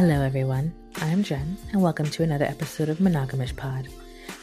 Hello, 0.00 0.22
everyone. 0.22 0.72
I'm 1.02 1.22
Jen, 1.22 1.58
and 1.72 1.82
welcome 1.82 2.08
to 2.08 2.22
another 2.22 2.46
episode 2.46 2.88
of 2.88 3.00
Monogamish 3.00 3.54
Pod. 3.54 3.86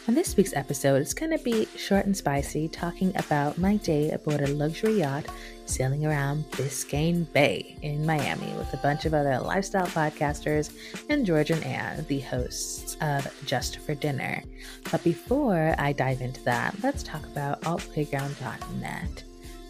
On 0.07 0.13
this 0.13 0.37
week's 0.37 0.53
episode, 0.53 1.01
it's 1.01 1.15
going 1.15 1.35
to 1.35 1.43
be 1.43 1.65
short 1.75 2.05
and 2.05 2.15
spicy, 2.15 2.67
talking 2.67 3.11
about 3.15 3.57
my 3.57 3.77
day 3.77 4.11
aboard 4.11 4.41
a 4.41 4.47
luxury 4.49 4.99
yacht 4.99 5.25
sailing 5.65 6.05
around 6.05 6.43
Biscayne 6.51 7.25
Bay 7.33 7.75
in 7.81 8.05
Miami 8.05 8.53
with 8.55 8.71
a 8.75 8.83
bunch 8.83 9.05
of 9.05 9.15
other 9.15 9.39
lifestyle 9.39 9.87
podcasters 9.87 10.71
and 11.09 11.25
George 11.25 11.49
and 11.49 11.63
Ann, 11.63 12.05
the 12.07 12.19
hosts 12.19 12.95
of 13.01 13.27
Just 13.47 13.77
for 13.79 13.95
Dinner. 13.95 14.43
But 14.91 15.03
before 15.03 15.73
I 15.79 15.91
dive 15.91 16.21
into 16.21 16.43
that, 16.43 16.75
let's 16.83 17.01
talk 17.01 17.25
about 17.25 17.61
altplayground.net. 17.61 19.23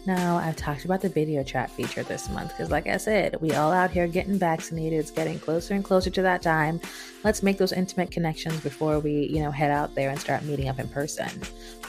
Now, 0.08 0.38
I've 0.38 0.56
talked 0.56 0.86
about 0.86 1.02
the 1.02 1.10
video 1.10 1.42
chat 1.42 1.70
feature 1.70 2.02
this 2.02 2.30
month 2.30 2.48
because, 2.52 2.70
like 2.70 2.86
I 2.86 2.96
said, 2.96 3.38
we 3.42 3.52
all 3.52 3.70
out 3.70 3.90
here 3.90 4.08
getting 4.08 4.38
vaccinated. 4.38 5.00
It's 5.00 5.10
getting 5.10 5.38
closer 5.38 5.74
and 5.74 5.84
closer 5.84 6.08
to 6.08 6.22
that 6.22 6.40
time. 6.40 6.80
Let's 7.24 7.42
make 7.42 7.58
those 7.58 7.74
intimate 7.74 8.10
connections 8.10 8.58
before 8.60 9.00
we, 9.00 9.26
you 9.26 9.42
know, 9.42 9.50
head 9.50 9.70
out 9.70 9.94
there 9.94 10.08
and 10.08 10.18
start 10.18 10.44
meeting 10.44 10.70
up 10.70 10.78
in 10.78 10.88
person. 10.88 11.28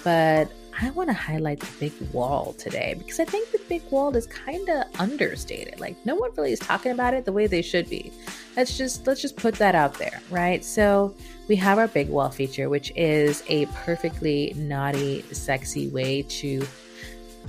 But 0.04 0.52
I 0.82 0.90
want 0.90 1.08
to 1.08 1.14
highlight 1.14 1.62
the 1.62 1.70
big 1.80 1.94
wall 2.12 2.56
today 2.58 2.96
because 2.98 3.22
I 3.22 3.26
think 3.26 3.52
the 3.52 3.62
big 3.70 3.90
wall 3.90 4.14
is 4.14 4.28
kind 4.28 4.68
of 4.68 4.84
understated. 5.00 5.80
Like 5.80 5.96
no 6.06 6.16
one 6.16 6.32
really 6.36 6.52
is 6.52 6.60
talking 6.60 6.92
about 6.92 7.14
it 7.14 7.24
the 7.24 7.32
way 7.32 7.48
they 7.48 7.62
should 7.62 7.90
be. 7.90 8.12
Let's 8.58 8.78
just 8.78 9.08
let's 9.08 9.22
just 9.22 9.38
put 9.38 9.56
that 9.56 9.76
out 9.76 9.94
there, 9.94 10.22
right? 10.30 10.64
So 10.66 11.16
we 11.48 11.56
have 11.56 11.78
our 11.78 11.88
big 11.88 12.10
wall 12.10 12.30
feature, 12.30 12.68
which 12.68 12.92
is 12.98 13.44
a 13.48 13.66
perfectly 13.68 14.54
naughty, 14.58 15.22
sexy 15.32 15.88
way 15.88 16.24
to 16.24 16.68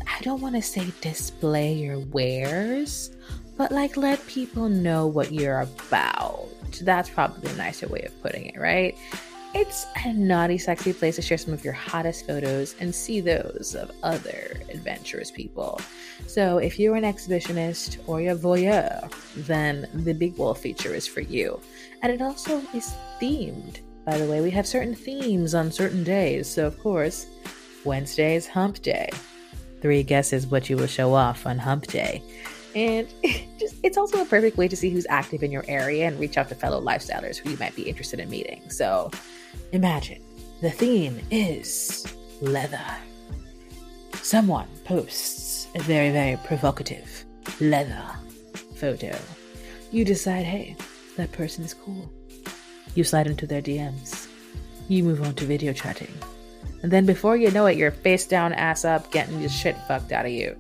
I 0.07 0.21
don't 0.23 0.41
want 0.41 0.55
to 0.57 0.63
say 0.63 0.93
display 1.01 1.73
your 1.73 1.99
wares, 1.99 3.11
but 3.57 3.73
like 3.73 3.97
let 3.97 4.25
people 4.27 4.69
know 4.69 5.07
what 5.07 5.33
you're 5.33 5.61
about. 5.61 6.49
That's 6.83 7.11
probably 7.11 7.51
a 7.51 7.57
nicer 7.57 7.89
way 7.89 8.03
of 8.03 8.23
putting 8.23 8.47
it, 8.47 8.59
right? 8.59 8.97
It's 9.53 9.85
a 10.05 10.13
naughty, 10.13 10.59
sexy 10.59 10.93
place 10.93 11.17
to 11.17 11.23
share 11.23 11.37
some 11.37 11.53
of 11.53 11.65
your 11.65 11.73
hottest 11.73 12.25
photos 12.27 12.77
and 12.79 12.95
see 12.95 13.21
those 13.21 13.75
of 13.75 13.91
other 14.05 14.61
adventurous 14.69 15.33
people. 15.33 15.81
So, 16.29 16.59
if 16.59 16.79
you're 16.79 16.95
an 16.95 17.03
exhibitionist 17.03 17.99
or 18.07 18.21
you're 18.21 18.35
a 18.35 18.39
voyeur, 18.39 19.13
then 19.35 19.89
the 19.93 20.15
Big 20.15 20.37
Wall 20.37 20.55
feature 20.55 20.95
is 20.95 21.09
for 21.09 21.21
you. 21.21 21.61
And 22.03 22.13
it 22.13 22.23
also 22.23 22.63
is 22.73 22.95
themed. 23.21 23.81
By 24.05 24.19
the 24.19 24.31
way, 24.31 24.41
we 24.41 24.53
have 24.53 24.69
certain 24.69 24.95
themes 24.95 25.53
on 25.53 25.73
certain 25.73 26.05
days. 26.05 26.49
So, 26.49 26.67
of 26.67 26.79
course, 26.79 27.27
Wednesday 27.85 28.37
is 28.37 28.47
Hump 28.47 28.81
Day 28.83 29.11
three 29.81 30.03
guesses 30.03 30.47
what 30.47 30.69
you 30.71 30.77
will 30.77 30.87
show 30.87 31.15
off 31.15 31.47
on 31.47 31.59
hump 31.59 31.87
day. 31.87 32.23
And 32.75 33.09
just, 33.59 33.77
it's 33.83 33.97
also 33.97 34.23
a 34.23 34.25
perfect 34.25 34.57
way 34.57 34.69
to 34.69 34.77
see 34.77 34.91
who's 34.91 35.07
active 35.09 35.43
in 35.43 35.51
your 35.51 35.65
area 35.69 36.07
and 36.07 36.19
reach 36.19 36.37
out 36.39 36.49
to 36.49 36.55
fellow 36.55 36.81
lifestylers 36.81 37.37
who 37.37 37.51
you 37.51 37.57
might 37.59 37.75
be 37.75 37.83
interested 37.83 38.21
in 38.21 38.31
meeting. 38.31 38.63
So 38.71 39.11
imagine 39.73 40.23
the 40.61 40.71
theme 40.71 41.21
is 41.31 42.07
leather. 42.41 42.85
Someone 44.23 44.69
posts 44.85 45.67
a 45.75 45.83
very, 45.83 46.11
very 46.11 46.37
provocative 46.45 47.25
leather 47.61 48.05
photo. 48.77 49.17
You 49.91 50.05
decide, 50.05 50.45
hey, 50.45 50.77
that 51.17 51.33
person 51.33 51.65
is 51.65 51.75
cool. 51.75 52.11
You 52.95 53.05
slide 53.05 53.27
into 53.27 53.47
their 53.47 53.63
DMs. 53.63 54.29
You 54.89 55.05
move 55.05 55.23
on 55.23 55.35
to 55.37 55.45
video 55.45 55.73
chatting. 55.73 56.13
And 56.83 56.91
then 56.91 57.07
before 57.07 57.37
you 57.37 57.51
know 57.51 57.67
it, 57.67 57.77
you're 57.77 57.91
face 57.91 58.27
down, 58.27 58.53
ass 58.53 58.85
up, 58.85 59.11
getting 59.11 59.41
the 59.41 59.49
shit 59.49 59.77
fucked 59.87 60.13
out 60.13 60.27
of 60.27 60.33
you. 60.33 60.57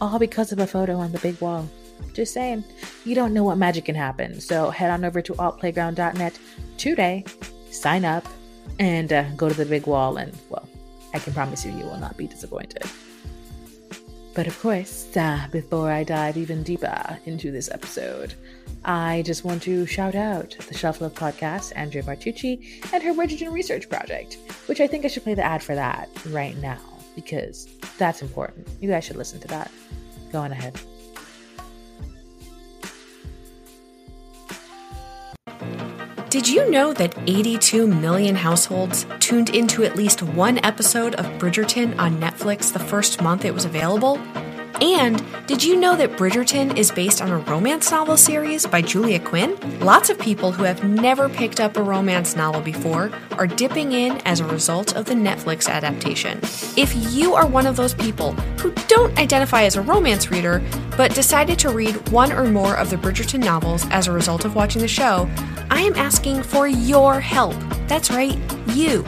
All 0.00 0.18
because 0.18 0.52
of 0.52 0.58
a 0.58 0.66
photo 0.66 0.96
on 0.96 1.12
the 1.12 1.18
big 1.18 1.40
wall. 1.40 1.68
Just 2.14 2.32
saying, 2.32 2.64
you 3.04 3.14
don't 3.14 3.34
know 3.34 3.44
what 3.44 3.58
magic 3.58 3.84
can 3.84 3.94
happen. 3.94 4.40
So 4.40 4.70
head 4.70 4.90
on 4.90 5.04
over 5.04 5.20
to 5.20 5.34
altplayground.net 5.34 6.38
today, 6.78 7.24
sign 7.70 8.04
up, 8.04 8.26
and 8.78 9.12
uh, 9.12 9.24
go 9.36 9.48
to 9.48 9.54
the 9.54 9.66
big 9.66 9.86
wall. 9.86 10.16
And 10.16 10.32
well, 10.48 10.68
I 11.12 11.18
can 11.18 11.32
promise 11.32 11.64
you, 11.64 11.72
you 11.72 11.84
will 11.84 11.98
not 11.98 12.16
be 12.16 12.26
disappointed. 12.26 12.84
But 14.34 14.46
of 14.46 14.58
course, 14.60 15.16
uh, 15.16 15.46
before 15.50 15.90
I 15.90 16.04
dive 16.04 16.36
even 16.36 16.62
deeper 16.62 17.18
into 17.26 17.50
this 17.50 17.68
episode, 17.70 18.34
I 18.84 19.22
just 19.26 19.44
want 19.44 19.62
to 19.64 19.86
shout 19.86 20.14
out 20.14 20.56
the 20.68 20.76
Shelf 20.76 21.00
Love 21.00 21.14
podcast, 21.14 21.72
Andrea 21.74 22.02
Martucci, 22.04 22.82
and 22.92 23.02
her 23.02 23.12
Bridgerton 23.12 23.52
research 23.52 23.88
project, 23.88 24.38
which 24.66 24.80
I 24.80 24.86
think 24.86 25.04
I 25.04 25.08
should 25.08 25.24
play 25.24 25.34
the 25.34 25.42
ad 25.42 25.62
for 25.62 25.74
that 25.74 26.08
right 26.26 26.56
now 26.58 26.80
because 27.14 27.68
that's 27.98 28.22
important. 28.22 28.68
You 28.80 28.88
guys 28.88 29.04
should 29.04 29.16
listen 29.16 29.40
to 29.40 29.48
that. 29.48 29.70
Go 30.32 30.40
on 30.40 30.52
ahead. 30.52 30.80
Did 36.30 36.46
you 36.46 36.70
know 36.70 36.92
that 36.92 37.18
82 37.26 37.88
million 37.88 38.36
households 38.36 39.04
tuned 39.18 39.50
into 39.50 39.82
at 39.82 39.96
least 39.96 40.22
one 40.22 40.64
episode 40.64 41.16
of 41.16 41.26
Bridgerton 41.40 41.98
on 41.98 42.20
Netflix 42.20 42.72
the 42.72 42.78
first 42.78 43.20
month 43.20 43.44
it 43.44 43.52
was 43.52 43.64
available? 43.64 44.16
And 44.80 45.22
did 45.46 45.62
you 45.62 45.76
know 45.76 45.94
that 45.96 46.12
Bridgerton 46.12 46.76
is 46.76 46.90
based 46.90 47.20
on 47.20 47.30
a 47.30 47.38
romance 47.38 47.90
novel 47.90 48.16
series 48.16 48.66
by 48.66 48.80
Julia 48.80 49.20
Quinn? 49.20 49.58
Lots 49.80 50.08
of 50.08 50.18
people 50.18 50.52
who 50.52 50.64
have 50.64 50.82
never 50.84 51.28
picked 51.28 51.60
up 51.60 51.76
a 51.76 51.82
romance 51.82 52.34
novel 52.34 52.62
before 52.62 53.10
are 53.32 53.46
dipping 53.46 53.92
in 53.92 54.18
as 54.24 54.40
a 54.40 54.46
result 54.46 54.96
of 54.96 55.04
the 55.04 55.14
Netflix 55.14 55.68
adaptation. 55.68 56.38
If 56.78 56.94
you 57.14 57.34
are 57.34 57.46
one 57.46 57.66
of 57.66 57.76
those 57.76 57.92
people 57.92 58.32
who 58.58 58.72
don't 58.88 59.18
identify 59.18 59.64
as 59.64 59.76
a 59.76 59.82
romance 59.82 60.30
reader, 60.30 60.62
but 60.96 61.14
decided 61.14 61.58
to 61.58 61.70
read 61.70 62.08
one 62.08 62.32
or 62.32 62.44
more 62.44 62.76
of 62.76 62.88
the 62.88 62.96
Bridgerton 62.96 63.44
novels 63.44 63.84
as 63.90 64.06
a 64.06 64.12
result 64.12 64.46
of 64.46 64.54
watching 64.54 64.80
the 64.80 64.88
show, 64.88 65.28
I 65.70 65.82
am 65.82 65.94
asking 65.94 66.42
for 66.42 66.66
your 66.66 67.20
help. 67.20 67.56
That's 67.86 68.10
right, 68.10 68.38
you. 68.68 69.04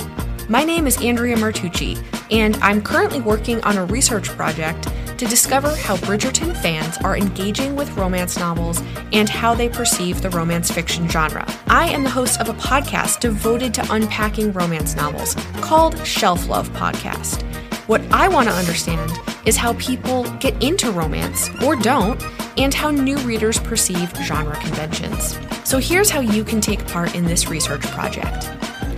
My 0.52 0.64
name 0.64 0.86
is 0.86 1.00
Andrea 1.00 1.34
Martucci, 1.36 1.96
and 2.30 2.56
I'm 2.56 2.82
currently 2.82 3.22
working 3.22 3.64
on 3.64 3.78
a 3.78 3.86
research 3.86 4.28
project 4.28 4.86
to 5.16 5.24
discover 5.24 5.74
how 5.74 5.96
Bridgerton 5.96 6.54
fans 6.60 6.98
are 6.98 7.16
engaging 7.16 7.74
with 7.74 7.90
romance 7.96 8.38
novels 8.38 8.82
and 9.14 9.30
how 9.30 9.54
they 9.54 9.70
perceive 9.70 10.20
the 10.20 10.28
romance 10.28 10.70
fiction 10.70 11.08
genre. 11.08 11.46
I 11.68 11.88
am 11.88 12.02
the 12.02 12.10
host 12.10 12.38
of 12.38 12.50
a 12.50 12.52
podcast 12.52 13.20
devoted 13.20 13.72
to 13.72 13.92
unpacking 13.94 14.52
romance 14.52 14.94
novels 14.94 15.36
called 15.62 15.96
Shelf 16.06 16.46
Love 16.50 16.68
Podcast. 16.74 17.40
What 17.88 18.02
I 18.12 18.28
want 18.28 18.46
to 18.50 18.54
understand 18.54 19.10
is 19.46 19.56
how 19.56 19.72
people 19.78 20.24
get 20.32 20.62
into 20.62 20.90
romance 20.90 21.48
or 21.62 21.76
don't, 21.76 22.22
and 22.58 22.74
how 22.74 22.90
new 22.90 23.16
readers 23.20 23.58
perceive 23.58 24.14
genre 24.18 24.56
conventions. 24.56 25.38
So 25.64 25.78
here's 25.78 26.10
how 26.10 26.20
you 26.20 26.44
can 26.44 26.60
take 26.60 26.86
part 26.88 27.14
in 27.14 27.24
this 27.24 27.48
research 27.48 27.86
project. 27.86 28.50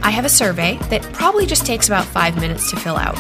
I 0.05 0.11
have 0.11 0.27
a 0.27 0.29
survey 0.29 0.77
that 0.91 1.03
probably 1.15 1.47
just 1.47 1.65
takes 1.65 1.87
about 1.89 2.05
five 2.05 2.37
minutes 2.37 2.69
to 2.71 2.77
fill 2.77 2.97
out. 2.97 3.17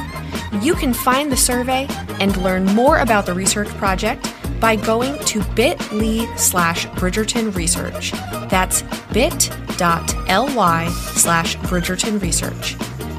You 0.63 0.75
can 0.75 0.93
find 0.93 1.33
the 1.33 1.37
survey 1.37 1.87
and 2.21 2.37
learn 2.37 2.67
more 2.67 2.99
about 2.99 3.25
the 3.25 3.33
research 3.33 3.71
project 3.71 4.31
by 4.61 4.77
going 4.77 5.19
to 5.25 5.43
bit.ly 5.55 6.37
slash 6.37 6.87
Bridgerton 6.89 7.57
Research. 7.57 8.13
That's 8.51 8.83
bit.ly 9.13 10.89
slash 11.15 11.57
Bridgerton 11.57 12.21
Research. 12.21 12.77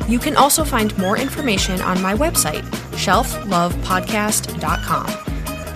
You 0.08 0.20
can 0.20 0.38
also 0.38 0.64
find 0.64 0.96
more 1.00 1.18
information 1.18 1.82
on 1.82 2.00
my 2.02 2.14
website, 2.14 2.62
shelflovepodcast.com. 2.94 5.35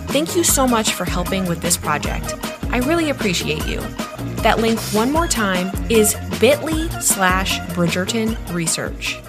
Thank 0.10 0.36
you 0.36 0.44
so 0.44 0.68
much 0.68 0.94
for 0.94 1.06
helping 1.06 1.48
with 1.48 1.62
this 1.62 1.78
project. 1.78 2.34
I 2.72 2.80
really 2.80 3.10
appreciate 3.10 3.66
you. 3.68 3.80
That 4.42 4.60
link, 4.60 4.80
one 4.94 5.12
more 5.12 5.28
time, 5.28 5.72
is 5.90 6.16
bit.ly 6.40 6.88
slash 7.00 7.60
Bridgerton 7.74 8.38
Research. 8.54 9.20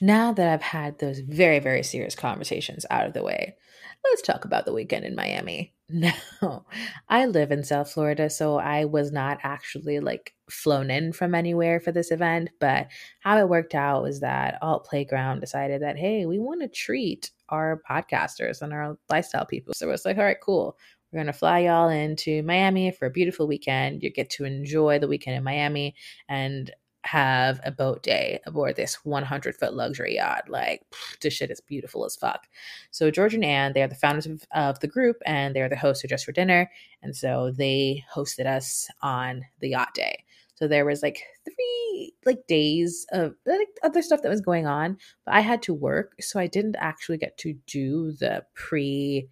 Now 0.00 0.32
that 0.32 0.48
I've 0.48 0.62
had 0.62 0.98
those 0.98 1.18
very, 1.18 1.58
very 1.58 1.82
serious 1.82 2.14
conversations 2.14 2.86
out 2.90 3.06
of 3.06 3.12
the 3.14 3.22
way, 3.22 3.56
let's 4.04 4.22
talk 4.22 4.44
about 4.44 4.64
the 4.64 4.72
weekend 4.72 5.04
in 5.04 5.14
Miami. 5.14 5.73
No, 5.90 6.12
I 7.08 7.26
live 7.26 7.52
in 7.52 7.62
South 7.62 7.92
Florida, 7.92 8.30
so 8.30 8.56
I 8.58 8.86
was 8.86 9.12
not 9.12 9.38
actually 9.42 10.00
like 10.00 10.34
flown 10.48 10.90
in 10.90 11.12
from 11.12 11.34
anywhere 11.34 11.78
for 11.78 11.92
this 11.92 12.10
event. 12.10 12.50
But 12.58 12.88
how 13.20 13.38
it 13.38 13.48
worked 13.48 13.74
out 13.74 14.02
was 14.02 14.20
that 14.20 14.58
Alt 14.62 14.86
Playground 14.86 15.40
decided 15.40 15.82
that, 15.82 15.98
hey, 15.98 16.24
we 16.24 16.38
want 16.38 16.62
to 16.62 16.68
treat 16.68 17.30
our 17.50 17.82
podcasters 17.88 18.62
and 18.62 18.72
our 18.72 18.96
lifestyle 19.10 19.44
people. 19.44 19.74
So 19.74 19.90
it's 19.90 20.06
like, 20.06 20.16
all 20.16 20.24
right, 20.24 20.40
cool. 20.42 20.78
We're 21.12 21.18
going 21.18 21.26
to 21.26 21.32
fly 21.32 21.60
y'all 21.60 21.90
into 21.90 22.42
Miami 22.42 22.90
for 22.90 23.06
a 23.06 23.10
beautiful 23.10 23.46
weekend. 23.46 24.02
You 24.02 24.10
get 24.10 24.30
to 24.30 24.44
enjoy 24.44 24.98
the 24.98 25.06
weekend 25.06 25.36
in 25.36 25.44
Miami 25.44 25.94
and 26.28 26.72
have 27.04 27.60
a 27.64 27.70
boat 27.70 28.02
day 28.02 28.40
aboard 28.46 28.76
this 28.76 29.04
100 29.04 29.56
foot 29.56 29.74
luxury 29.74 30.16
yacht. 30.16 30.48
Like, 30.48 30.82
pff, 30.90 31.20
this 31.20 31.34
shit 31.34 31.50
is 31.50 31.60
beautiful 31.60 32.04
as 32.04 32.16
fuck. 32.16 32.46
So, 32.90 33.10
George 33.10 33.34
and 33.34 33.44
Anne, 33.44 33.72
they 33.72 33.82
are 33.82 33.88
the 33.88 33.94
founders 33.94 34.26
of, 34.26 34.44
of 34.54 34.80
the 34.80 34.88
group 34.88 35.16
and 35.26 35.54
they're 35.54 35.68
the 35.68 35.76
hosts 35.76 36.04
of 36.04 36.10
Just 36.10 36.24
for 36.24 36.32
Dinner. 36.32 36.70
And 37.02 37.14
so 37.14 37.52
they 37.56 38.04
hosted 38.14 38.46
us 38.46 38.88
on 39.02 39.42
the 39.60 39.70
yacht 39.70 39.94
day. 39.94 40.24
So 40.56 40.68
there 40.68 40.84
was 40.84 41.02
like 41.02 41.22
three 41.44 42.14
like 42.24 42.46
days 42.46 43.06
of 43.12 43.34
like 43.44 43.68
other 43.82 44.02
stuff 44.02 44.22
that 44.22 44.28
was 44.28 44.40
going 44.40 44.66
on, 44.66 44.96
but 45.24 45.34
I 45.34 45.40
had 45.40 45.62
to 45.62 45.74
work, 45.74 46.14
so 46.20 46.38
I 46.38 46.46
didn't 46.46 46.76
actually 46.78 47.18
get 47.18 47.36
to 47.38 47.54
do 47.66 48.12
the 48.12 48.44
pre 48.54 49.28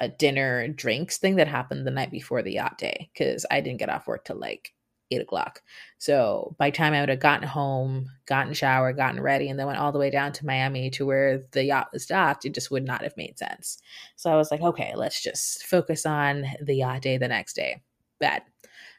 a 0.00 0.08
dinner 0.08 0.66
drinks 0.68 1.18
thing 1.18 1.36
that 1.36 1.46
happened 1.46 1.86
the 1.86 1.90
night 1.90 2.10
before 2.10 2.42
the 2.42 2.54
yacht 2.54 2.78
day 2.78 3.10
because 3.12 3.46
I 3.50 3.60
didn't 3.60 3.78
get 3.78 3.88
off 3.88 4.08
work 4.08 4.24
till 4.24 4.38
like 4.38 4.73
eight 5.14 5.22
o'clock. 5.22 5.62
So 5.98 6.54
by 6.58 6.70
time 6.70 6.92
I 6.92 7.00
would 7.00 7.08
have 7.08 7.20
gotten 7.20 7.46
home, 7.46 8.10
gotten 8.26 8.52
shower, 8.52 8.92
gotten 8.92 9.20
ready, 9.20 9.48
and 9.48 9.58
then 9.58 9.66
went 9.66 9.78
all 9.78 9.92
the 9.92 9.98
way 9.98 10.10
down 10.10 10.32
to 10.32 10.46
Miami 10.46 10.90
to 10.90 11.06
where 11.06 11.44
the 11.52 11.64
yacht 11.64 11.88
was 11.92 12.06
docked, 12.06 12.44
it 12.44 12.54
just 12.54 12.70
would 12.70 12.84
not 12.84 13.02
have 13.02 13.16
made 13.16 13.38
sense. 13.38 13.78
So 14.16 14.30
I 14.30 14.36
was 14.36 14.50
like, 14.50 14.60
okay, 14.60 14.92
let's 14.96 15.22
just 15.22 15.64
focus 15.66 16.04
on 16.04 16.44
the 16.62 16.74
yacht 16.74 17.02
day 17.02 17.16
the 17.18 17.28
next 17.28 17.54
day. 17.54 17.82
Bad. 18.20 18.42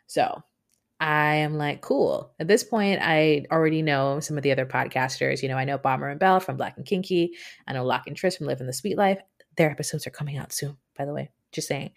So 0.07 0.43
I 0.99 1.35
am 1.35 1.57
like, 1.57 1.81
cool. 1.81 2.33
At 2.39 2.47
this 2.47 2.63
point, 2.63 2.99
I 3.01 3.45
already 3.51 3.81
know 3.81 4.19
some 4.19 4.37
of 4.37 4.43
the 4.43 4.51
other 4.51 4.65
podcasters. 4.65 5.41
You 5.41 5.49
know, 5.49 5.57
I 5.57 5.65
know 5.65 5.77
Bomber 5.77 6.09
and 6.09 6.19
Bell 6.19 6.39
from 6.39 6.57
Black 6.57 6.77
and 6.77 6.85
Kinky. 6.85 7.33
I 7.67 7.73
know 7.73 7.85
Lock 7.85 8.07
and 8.07 8.15
Tris 8.15 8.37
from 8.37 8.47
Living 8.47 8.67
the 8.67 8.73
Sweet 8.73 8.97
Life. 8.97 9.19
Their 9.57 9.71
episodes 9.71 10.07
are 10.07 10.11
coming 10.11 10.37
out 10.37 10.53
soon, 10.53 10.77
by 10.97 11.05
the 11.05 11.13
way 11.13 11.29
just 11.55 11.67
saying. 11.67 11.91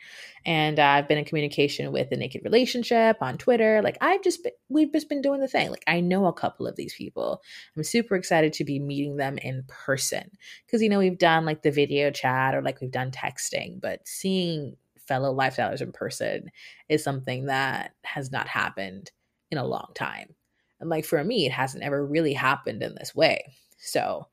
And 0.47 0.79
uh, 0.79 0.85
I've 0.85 1.09
been 1.09 1.19
in 1.19 1.25
communication 1.25 1.93
with 1.93 2.11
the 2.11 2.17
Naked 2.17 2.43
Relationship 2.45 3.19
on 3.21 3.39
Twitter. 3.39 3.83
Like 3.83 3.99
I've 4.01 4.23
just 4.23 4.43
been, 4.43 4.53
we've 4.69 4.93
just 4.93 5.09
been 5.09 5.21
doing 5.21 5.41
the 5.41 5.49
thing. 5.49 5.71
Like 5.71 5.85
I 5.87 6.01
know 6.01 6.27
a 6.27 6.33
couple 6.33 6.67
of 6.67 6.77
these 6.77 6.95
people. 6.95 7.43
I'm 7.77 7.85
super 7.85 8.15
excited 8.15 8.53
to 8.55 8.65
be 8.65 8.79
meeting 8.79 9.17
them 9.17 9.39
in 9.39 9.65
person 9.69 10.31
because 10.67 10.83
you 10.83 10.89
know 10.89 10.99
we've 10.99 11.19
done 11.19 11.45
like 11.45 11.63
the 11.63 11.71
video 11.71 12.11
chat 12.11 12.55
or 12.55 12.63
like 12.63 12.81
we've 12.81 12.91
done 12.91 13.11
texting, 13.11 13.81
but 13.81 14.07
seeing 14.07 14.77
fellow 15.07 15.35
lifestylers 15.35 15.81
in 15.81 15.91
person 15.91 16.51
is 16.89 17.03
something 17.03 17.47
that 17.47 17.95
has 18.05 18.31
not 18.31 18.47
happened 18.47 19.11
in 19.51 19.59
a 19.59 19.67
long 19.67 19.91
time. 19.95 20.35
And 20.81 20.91
like 20.91 21.05
for 21.05 21.23
me, 21.25 21.47
it 21.47 21.53
hasn't 21.53 21.83
ever 21.83 22.07
really 22.07 22.35
happened 22.35 22.83
in 22.83 22.95
this 22.95 23.15
way. 23.15 23.55
So 23.79 24.27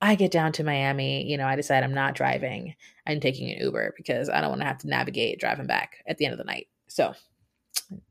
I 0.00 0.14
get 0.14 0.30
down 0.30 0.52
to 0.52 0.64
Miami, 0.64 1.30
you 1.30 1.36
know, 1.36 1.46
I 1.46 1.56
decide 1.56 1.84
I'm 1.84 1.94
not 1.94 2.14
driving. 2.14 2.74
I'm 3.06 3.20
taking 3.20 3.50
an 3.50 3.62
Uber 3.62 3.94
because 3.96 4.28
I 4.28 4.40
don't 4.40 4.50
want 4.50 4.62
to 4.62 4.66
have 4.66 4.78
to 4.78 4.88
navigate 4.88 5.38
driving 5.38 5.66
back 5.66 5.96
at 6.06 6.18
the 6.18 6.24
end 6.24 6.32
of 6.32 6.38
the 6.38 6.44
night. 6.44 6.68
So 6.88 7.14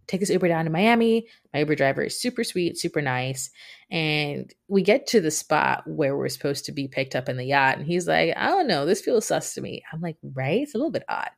take 0.07 0.19
this 0.19 0.29
Uber 0.29 0.47
down 0.47 0.65
to 0.65 0.71
Miami. 0.71 1.27
My 1.53 1.59
Uber 1.59 1.75
driver 1.75 2.03
is 2.03 2.19
super 2.19 2.43
sweet, 2.43 2.77
super 2.77 3.01
nice. 3.01 3.49
And 3.91 4.53
we 4.67 4.81
get 4.81 5.07
to 5.07 5.21
the 5.21 5.31
spot 5.31 5.83
where 5.85 6.17
we're 6.17 6.29
supposed 6.29 6.65
to 6.65 6.71
be 6.71 6.87
picked 6.87 7.15
up 7.15 7.29
in 7.29 7.37
the 7.37 7.45
yacht. 7.45 7.77
And 7.77 7.85
he's 7.87 8.07
like, 8.07 8.33
I 8.35 8.47
don't 8.47 8.67
know, 8.67 8.85
this 8.85 9.01
feels 9.01 9.25
sus 9.25 9.53
to 9.53 9.61
me. 9.61 9.83
I'm 9.91 10.01
like, 10.01 10.17
right? 10.35 10.61
It's 10.61 10.75
a 10.75 10.77
little 10.77 10.91
bit 10.91 11.05
odd. 11.07 11.29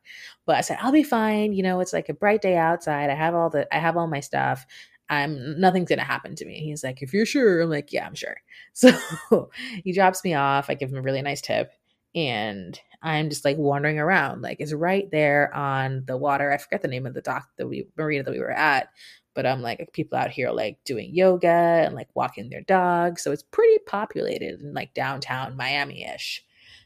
But 0.46 0.56
I 0.56 0.60
said, 0.62 0.78
I'll 0.80 0.92
be 0.92 1.02
fine. 1.02 1.52
You 1.52 1.62
know, 1.62 1.80
it's 1.80 1.92
like 1.92 2.08
a 2.08 2.14
bright 2.14 2.42
day 2.42 2.56
outside. 2.56 3.10
I 3.10 3.14
have 3.14 3.34
all 3.34 3.50
the 3.50 3.72
I 3.74 3.78
have 3.78 3.96
all 3.96 4.06
my 4.06 4.20
stuff. 4.20 4.66
I'm 5.12 5.60
nothing's 5.60 5.88
gonna 5.90 6.04
happen 6.04 6.34
to 6.36 6.46
me. 6.46 6.60
He's 6.60 6.82
like, 6.82 7.02
if 7.02 7.12
you're 7.12 7.26
sure, 7.26 7.60
I'm 7.60 7.70
like, 7.70 7.92
yeah, 7.92 8.06
I'm 8.06 8.14
sure. 8.14 8.36
So 8.74 9.50
he 9.84 9.92
drops 9.92 10.24
me 10.24 10.32
off. 10.32 10.70
I 10.70 10.74
give 10.74 10.90
him 10.90 10.96
a 10.96 11.02
really 11.02 11.20
nice 11.20 11.42
tip, 11.42 11.72
and 12.14 12.80
I'm 13.02 13.28
just 13.28 13.44
like 13.44 13.58
wandering 13.58 13.98
around. 13.98 14.40
Like 14.40 14.58
it's 14.60 14.72
right 14.72 15.10
there 15.10 15.54
on 15.54 16.04
the 16.06 16.16
water. 16.16 16.50
I 16.50 16.56
forget 16.56 16.80
the 16.80 16.88
name 16.88 17.04
of 17.06 17.12
the 17.14 17.20
dock 17.20 17.48
that 17.58 17.68
we 17.68 17.86
marina 17.98 18.24
that 18.24 18.30
we 18.32 18.40
were 18.40 18.50
at, 18.50 18.88
but 19.34 19.44
I'm 19.46 19.60
like 19.60 19.90
people 19.92 20.18
out 20.18 20.30
here 20.30 20.50
like 20.50 20.78
doing 20.84 21.14
yoga 21.14 21.48
and 21.48 21.94
like 21.94 22.08
walking 22.14 22.48
their 22.48 22.62
dogs. 22.62 23.22
So 23.22 23.32
it's 23.32 23.42
pretty 23.42 23.78
populated 23.86 24.60
in 24.60 24.72
like 24.72 24.94
downtown 24.94 25.56
Miami 25.56 26.04
ish. 26.04 26.42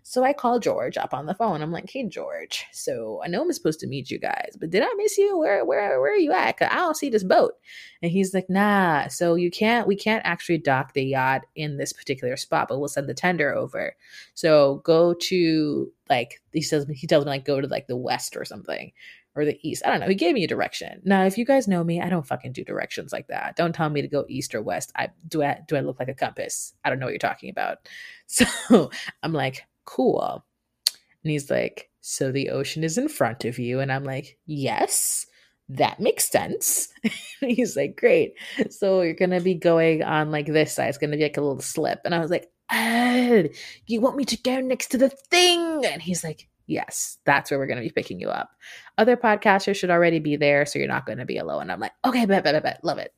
So 0.08 0.23
I 0.23 0.32
call 0.32 0.61
George 0.61 0.97
up 0.97 1.12
on 1.12 1.26
the 1.26 1.35
phone. 1.35 1.61
I'm 1.61 1.73
like, 1.73 1.91
"Hey 1.91 2.06
George, 2.08 2.64
so 2.70 3.20
I 3.25 3.26
know 3.26 3.43
I'm 3.43 3.53
supposed 3.53 3.81
to 3.81 3.88
meet 3.88 4.08
you 4.08 4.20
guys, 4.20 4.56
but 4.56 4.70
did 4.70 4.85
I 4.85 4.94
miss 4.97 5.19
you? 5.19 5.37
Where 5.37 5.64
where 5.64 6.00
where 6.00 6.12
are 6.12 6.17
you 6.17 6.31
at? 6.31 6.62
I 6.62 6.76
don't 6.76 6.97
see 6.97 7.11
this 7.11 7.25
boat." 7.25 7.55
And 8.03 8.12
he's 8.12 8.32
like, 8.32 8.49
"Nah, 8.49 9.08
so 9.08 9.35
you 9.35 9.50
can't 9.50 9.88
we 9.88 9.97
can't 9.97 10.25
actually 10.25 10.58
dock 10.58 10.93
the 10.93 11.03
yacht 11.03 11.43
in 11.56 11.76
this 11.76 11.93
particular 11.93 12.37
spot, 12.37 12.69
but 12.69 12.79
we'll 12.79 12.88
send 12.88 13.08
the 13.08 13.14
tender 13.14 13.53
over. 13.53 13.97
So 14.35 14.76
go 14.85 15.12
to 15.12 15.93
like 16.09 16.41
he 16.52 16.62
says 16.62 16.87
he 16.88 17.09
tells 17.09 17.25
me 17.25 17.31
like 17.32 17.44
go 17.44 17.61
to 17.61 17.67
like 17.67 17.88
the 17.88 17.97
west 17.97 18.37
or 18.37 18.44
something." 18.44 18.93
Or 19.35 19.44
the 19.44 19.59
east. 19.69 19.82
I 19.85 19.91
don't 19.91 20.00
know. 20.00 20.09
He 20.09 20.14
gave 20.14 20.32
me 20.32 20.44
a 20.44 20.49
direction. 20.49 21.02
Now, 21.05 21.26
if 21.26 21.37
you 21.37 21.44
guys 21.44 21.69
know 21.69 21.85
me, 21.85 22.00
I 22.00 22.09
don't 22.09 22.26
fucking 22.26 22.52
do 22.52 22.64
directions 22.64 23.12
like 23.12 23.26
that. 23.26 23.55
Don't 23.55 23.75
tell 23.75 23.91
me 23.91 24.00
to 24.00 24.09
go 24.09 24.25
east 24.31 24.55
or 24.55 24.62
west. 24.62 24.93
I 24.97 25.11
do. 25.29 25.43
I 25.43 25.61
do. 25.69 25.76
I 25.76 25.81
look 25.81 25.99
like 25.99 26.09
a 26.09 26.14
compass. 26.14 26.73
I 26.82 26.88
don't 26.88 26.99
know 26.99 27.05
what 27.05 27.12
you're 27.12 27.19
talking 27.19 27.50
about. 27.50 27.79
So 28.29 28.91
I'm 29.23 29.35
like, 29.35 29.67
cool. 29.87 30.44
And 31.25 31.31
he's 31.31 31.50
like, 31.50 31.91
so 32.00 32.31
the 32.31 32.50
ocean 32.50 32.85
is 32.85 32.99
in 32.99 33.09
front 33.09 33.44
of 33.44 33.59
you. 33.59 33.81
And 33.81 33.91
I'm 33.91 34.05
like, 34.05 34.38
yes, 34.47 35.27
that 35.69 35.99
makes 35.99 36.31
sense. 36.31 36.88
he's 37.41 37.77
like, 37.77 37.97
great. 37.97 38.35
So 38.71 39.03
you're 39.03 39.15
going 39.15 39.31
to 39.31 39.41
be 39.41 39.55
going 39.55 40.03
on 40.03 40.31
like 40.31 40.47
this 40.47 40.75
side. 40.75 40.88
It's 40.88 40.99
going 40.99 41.11
to 41.11 41.17
be 41.17 41.25
like 41.25 41.37
a 41.37 41.41
little 41.41 41.61
slip. 41.61 42.00
And 42.05 42.15
I 42.15 42.21
was 42.21 42.31
like, 42.31 42.49
oh, 42.71 43.44
you 43.87 44.00
want 44.00 44.17
me 44.17 44.25
to 44.27 44.37
go 44.37 44.61
next 44.61 44.88
to 44.88 44.99
the 44.99 45.09
thing? 45.09 45.85
And 45.85 46.00
he's 46.00 46.23
like, 46.23 46.49
yes, 46.67 47.19
that's 47.25 47.50
where 47.50 47.59
we're 47.59 47.67
going 47.67 47.79
to 47.79 47.88
be 47.88 47.91
picking 47.91 48.21
you 48.21 48.29
up. 48.29 48.50
Other 48.99 49.17
podcasters 49.17 49.77
should 49.77 49.91
already 49.91 50.21
be 50.21 50.37
there. 50.37 50.67
So 50.67 50.79
you're 50.79 50.88
not 50.88 51.06
going 51.06 51.19
to 51.19 51.25
be 51.25 51.38
alone. 51.38 51.62
And 51.62 51.73
I'm 51.73 51.81
like, 51.81 51.93
okay, 52.05 52.27
bet, 52.27 52.44
bet, 52.44 52.55
bet, 52.55 52.62
bet. 52.62 52.85
Love 52.85 52.99
it. 52.99 53.12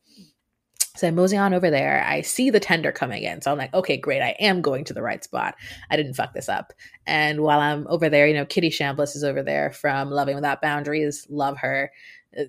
So 0.98 1.06
I'm 1.06 1.14
moseying 1.14 1.40
on 1.40 1.54
over 1.54 1.70
there. 1.70 2.04
I 2.04 2.22
see 2.22 2.50
the 2.50 2.58
tender 2.58 2.90
coming 2.90 3.22
in. 3.22 3.40
So 3.40 3.52
I'm 3.52 3.58
like, 3.58 3.72
okay, 3.72 3.96
great. 3.96 4.20
I 4.20 4.30
am 4.40 4.60
going 4.60 4.84
to 4.84 4.92
the 4.92 5.02
right 5.02 5.22
spot. 5.22 5.54
I 5.90 5.96
didn't 5.96 6.14
fuck 6.14 6.34
this 6.34 6.48
up. 6.48 6.72
And 7.06 7.42
while 7.42 7.60
I'm 7.60 7.86
over 7.88 8.08
there, 8.08 8.26
you 8.26 8.34
know, 8.34 8.44
Kitty 8.44 8.70
Chambliss 8.70 9.14
is 9.14 9.22
over 9.22 9.42
there 9.42 9.70
from 9.70 10.10
Loving 10.10 10.34
Without 10.34 10.60
Boundaries. 10.60 11.24
Love 11.30 11.56
her. 11.58 11.92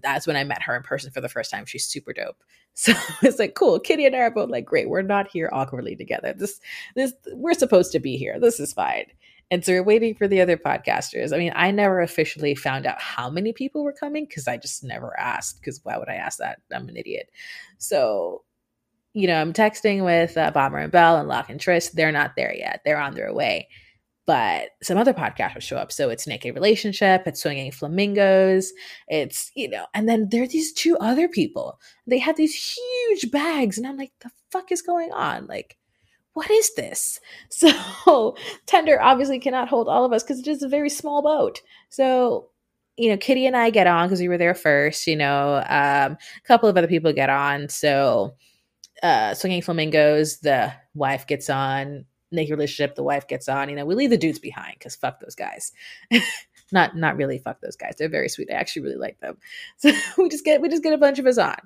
That's 0.02 0.26
when 0.26 0.36
I 0.36 0.44
met 0.44 0.64
her 0.64 0.76
in 0.76 0.82
person 0.82 1.12
for 1.12 1.22
the 1.22 1.30
first 1.30 1.52
time. 1.52 1.66
She's 1.66 1.86
super 1.86 2.14
dope. 2.14 2.38
So 2.76 2.94
it's 3.24 3.40
like, 3.40 3.56
cool. 3.56 3.78
Kitty 3.78 4.06
and 4.06 4.16
I 4.16 4.20
are 4.20 4.32
both 4.32 4.50
like, 4.50 4.64
great. 4.64 4.88
We're 4.88 5.02
not 5.02 5.28
here 5.30 5.50
awkwardly 5.52 5.98
together. 5.98 6.34
This, 6.34 6.62
this, 6.96 7.12
we're 7.34 7.54
supposed 7.54 7.92
to 7.92 8.00
be 8.00 8.16
here. 8.16 8.40
This 8.40 8.58
is 8.58 8.72
fine. 8.72 9.04
And 9.52 9.66
so 9.66 9.74
we're 9.74 9.84
waiting 9.84 10.14
for 10.14 10.28
the 10.28 10.42
other 10.42 10.58
podcasters. 10.58 11.34
I 11.34 11.38
mean, 11.40 11.52
I 11.56 11.72
never 11.72 12.02
officially 12.02 12.54
found 12.54 12.86
out 12.86 13.02
how 13.02 13.30
many 13.30 13.52
people 13.52 13.84
were 13.84 13.94
coming 13.94 14.26
because 14.26 14.48
I 14.48 14.58
just 14.58 14.84
never 14.84 15.20
asked. 15.20 15.60
Because 15.60 15.80
why 15.84 15.98
would 15.98 16.10
I 16.10 16.16
ask 16.16 16.38
that? 16.38 16.62
I'm 16.72 16.88
an 16.88 16.98
idiot. 16.98 17.32
So, 17.80 18.44
you 19.14 19.26
know, 19.26 19.42
I'm 19.42 19.54
texting 19.54 20.06
with 20.06 20.38
uh, 20.38 20.52
Bomber 20.52 20.78
and 20.78 20.92
Bell 20.92 21.18
and 21.18 21.28
Lock 21.28 21.50
and 21.50 21.60
Tris. 21.60 21.90
They're 21.90 22.12
not 22.12 22.36
there 22.36 22.54
yet. 22.54 22.82
They're 22.86 23.02
on 23.02 23.16
their 23.16 23.34
way. 23.34 23.68
But 24.28 24.70
some 24.84 25.00
other 25.00 25.16
podcasters 25.16 25.64
show 25.64 25.78
up. 25.78 25.92
So 25.92 26.12
it's 26.12 26.28
Naked 26.28 26.54
Relationship, 26.54 27.24
it's 27.26 27.42
Swinging 27.42 27.72
Flamingos, 27.72 28.72
it's, 29.08 29.52
you 29.56 29.68
know, 29.68 29.88
and 29.96 30.08
then 30.08 30.28
there 30.30 30.44
are 30.44 30.48
these 30.48 30.72
two 30.72 30.96
other 31.00 31.28
people. 31.28 31.80
They 32.06 32.20
have 32.20 32.38
these 32.38 32.54
huge 32.54 33.32
bags. 33.32 33.80
And 33.80 33.88
I'm 33.88 33.98
like, 33.98 34.12
the 34.20 34.30
fuck 34.52 34.72
is 34.72 34.84
going 34.84 35.12
on? 35.14 35.48
Like, 35.48 35.79
what 36.40 36.50
is 36.50 36.74
this? 36.76 37.20
So 37.50 38.38
Tender 38.66 39.02
obviously 39.02 39.40
cannot 39.40 39.68
hold 39.68 39.90
all 39.90 40.06
of 40.06 40.14
us 40.14 40.24
because 40.24 40.40
it 40.40 40.48
is 40.48 40.64
a 40.64 40.70
very 40.70 40.90
small 40.90 41.22
boat. 41.22 41.62
So 41.90 42.50
you 42.96 43.10
know, 43.10 43.18
Kitty 43.18 43.46
and 43.46 43.58
I 43.58 43.70
get 43.70 43.88
on 43.88 44.08
because 44.08 44.22
we 44.22 44.30
were 44.30 44.38
there 44.38 44.56
first. 44.56 45.06
You 45.06 45.18
know, 45.18 45.56
um, 45.68 46.14
a 46.14 46.18
couple 46.46 46.70
of 46.70 46.78
other 46.78 46.88
people 46.88 47.12
get 47.12 47.30
on. 47.30 47.68
So, 47.70 48.36
uh, 49.04 49.34
swinging 49.34 49.62
flamingos, 49.62 50.40
the 50.40 50.74
wife 50.94 51.28
gets 51.28 51.50
on. 51.50 52.06
Naked 52.32 52.52
relationship, 52.52 52.96
the 52.96 53.04
wife 53.04 53.28
gets 53.28 53.50
on. 53.50 53.70
You 53.70 53.76
know, 53.76 53.86
we 53.86 53.96
leave 53.96 54.12
the 54.12 54.18
dudes 54.18 54.40
behind 54.40 54.76
because 54.78 54.96
fuck 54.96 55.20
those 55.20 55.36
guys. 55.36 55.72
not 56.72 56.96
not 56.96 57.18
really 57.18 57.40
fuck 57.40 57.62
those 57.62 57.76
guys. 57.76 57.96
They're 57.98 58.10
very 58.10 58.30
sweet. 58.30 58.50
I 58.52 58.56
actually 58.56 58.84
really 58.84 58.98
like 58.98 59.20
them. 59.20 59.38
So 59.78 59.92
we 60.18 60.30
just 60.30 60.46
get 60.46 60.62
we 60.62 60.70
just 60.70 60.84
get 60.84 60.94
a 60.94 60.98
bunch 60.98 61.20
of 61.20 61.26
us 61.26 61.38
on. 61.38 61.58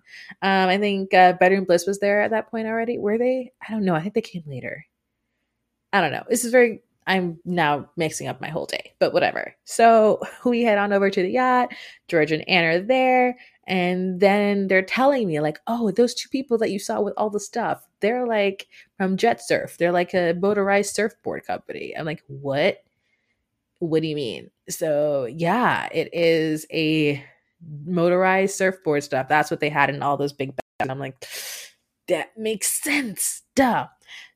Um, 0.42 0.70
I 0.70 0.78
think 0.78 1.14
uh, 1.14 1.34
Bedroom 1.34 1.66
Bliss 1.66 1.88
was 1.88 2.00
there 2.00 2.22
at 2.22 2.32
that 2.32 2.50
point 2.50 2.68
already. 2.68 2.98
Were 2.98 3.18
they? 3.18 3.52
I 3.68 3.72
don't 3.72 3.86
know. 3.86 3.96
I 3.96 4.02
think 4.02 4.14
they 4.14 4.22
came 4.22 4.44
later. 4.46 4.86
I 5.92 6.02
don't 6.02 6.12
know. 6.12 6.24
This 6.30 6.46
is 6.46 6.52
very. 6.52 6.82
I'm 7.06 7.38
now 7.44 7.90
mixing 7.98 8.28
up 8.28 8.40
my 8.40 8.48
whole 8.48 8.66
day, 8.66 8.94
but 9.00 9.14
whatever. 9.14 9.56
So 9.66 10.22
we 10.46 10.64
head 10.64 10.78
on 10.78 10.94
over 10.94 11.10
to 11.10 11.22
the 11.22 11.32
yacht. 11.32 11.74
George 12.08 12.32
and 12.32 12.48
Anne 12.48 12.64
are 12.64 12.80
there. 12.80 13.38
And 13.66 14.20
then 14.20 14.68
they're 14.68 14.82
telling 14.82 15.28
me, 15.28 15.40
like, 15.40 15.60
oh, 15.68 15.92
those 15.92 16.14
two 16.14 16.30
people 16.30 16.58
that 16.58 16.72
you 16.72 16.80
saw 16.80 17.02
with 17.02 17.14
all 17.16 17.30
the 17.30 17.40
stuff, 17.40 17.88
they're 18.02 18.28
like 18.28 18.68
from 18.98 19.16
Jet 19.18 19.42
Surf. 19.42 19.78
They're 19.78 19.92
like 19.92 20.14
a 20.14 20.34
motorized 20.34 20.94
surfboard 20.94 21.46
company. 21.46 21.94
I'm 21.98 22.06
like, 22.06 22.24
what? 22.28 22.84
What 23.88 24.02
do 24.02 24.08
you 24.08 24.16
mean? 24.16 24.50
So, 24.70 25.26
yeah, 25.26 25.90
it 25.92 26.10
is 26.14 26.66
a 26.72 27.24
motorized 27.86 28.56
surfboard 28.56 29.04
stuff. 29.04 29.28
That's 29.28 29.52
what 29.52 29.60
they 29.60 29.70
had 29.70 29.90
in 29.90 30.02
all 30.02 30.18
those 30.18 30.34
big 30.34 30.50
bags. 30.50 30.62
And 30.80 30.92
I'm 30.92 31.00
like, 31.00 31.16
that 32.08 32.38
makes 32.38 32.72
sense. 32.82 33.42
Duh. 33.56 33.88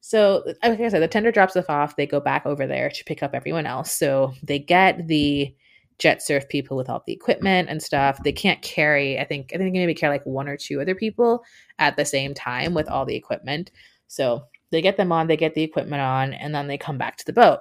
So, 0.02 0.44
like 0.64 0.80
I 0.80 0.88
said, 0.90 1.02
the 1.02 1.08
tender 1.08 1.32
drops 1.32 1.54
stuff 1.54 1.70
off. 1.70 1.96
They 1.96 2.06
go 2.06 2.20
back 2.20 2.46
over 2.46 2.66
there 2.66 2.90
to 2.90 3.04
pick 3.06 3.24
up 3.24 3.32
everyone 3.34 3.66
else. 3.66 3.92
So 3.92 4.34
they 4.44 4.60
get 4.60 5.08
the 5.08 5.54
jet 6.00 6.22
surf 6.22 6.48
people 6.48 6.78
with 6.78 6.90
all 6.90 7.04
the 7.06 7.14
equipment 7.14 7.70
and 7.70 7.82
stuff. 7.82 8.22
They 8.24 8.32
can't 8.32 8.62
carry, 8.62 9.20
I 9.20 9.26
think, 9.26 9.52
I 9.54 9.58
think 9.58 9.74
maybe 9.74 9.94
carry 9.94 10.14
like 10.14 10.26
one 10.26 10.48
or 10.48 10.56
two 10.56 10.80
other 10.80 10.96
people 10.96 11.44
at 11.80 11.98
the 11.98 12.06
same 12.06 12.34
time 12.34 12.74
with 12.74 12.88
all 12.88 13.06
the 13.06 13.16
equipment. 13.16 13.72
So 14.08 14.44
they 14.72 14.82
get 14.82 14.98
them 14.98 15.12
on, 15.12 15.28
they 15.28 15.38
get 15.38 15.56
the 15.56 15.64
equipment 15.64 16.02
on, 16.02 16.34
and 16.34 16.54
then 16.54 16.68
they 16.68 16.78
come 16.78 16.98
back 16.98 17.18
to 17.18 17.26
the 17.26 17.34
boat. 17.34 17.60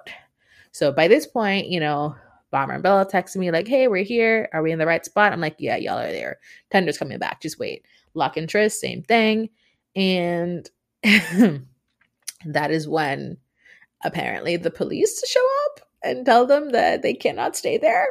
So 0.77 0.93
by 0.93 1.09
this 1.09 1.27
point, 1.27 1.69
you 1.69 1.81
know, 1.81 2.15
Bomber 2.51 2.75
and 2.75 2.83
Bella 2.83 3.07
texted 3.07 3.37
me 3.37 3.51
like, 3.51 3.67
"Hey, 3.67 3.89
we're 3.89 4.05
here. 4.05 4.51
Are 4.53 4.63
we 4.63 4.73
in 4.73 4.79
the 4.79 4.85
right 4.85 5.03
spot?" 5.03 5.33
I'm 5.33 5.41
like, 5.41 5.57
"Yeah, 5.59 5.77
y'all 5.77 5.99
are 5.99 6.13
there. 6.13 6.39
Tender's 6.71 6.99
coming 6.99 7.19
back. 7.19 7.41
Just 7.41 7.59
wait." 7.59 7.87
Lock 8.13 8.37
and 8.37 8.47
Tris, 8.47 8.79
same 8.79 9.03
thing, 9.03 9.49
and 9.95 10.69
that 11.03 12.71
is 12.71 12.87
when 12.87 13.39
apparently 14.05 14.59
the 14.59 14.71
police 14.71 15.27
show 15.27 15.47
up 15.65 15.81
and 16.03 16.27
tell 16.27 16.45
them 16.45 16.73
that 16.73 17.01
they 17.01 17.15
cannot 17.15 17.57
stay 17.57 17.79
there. 17.79 18.09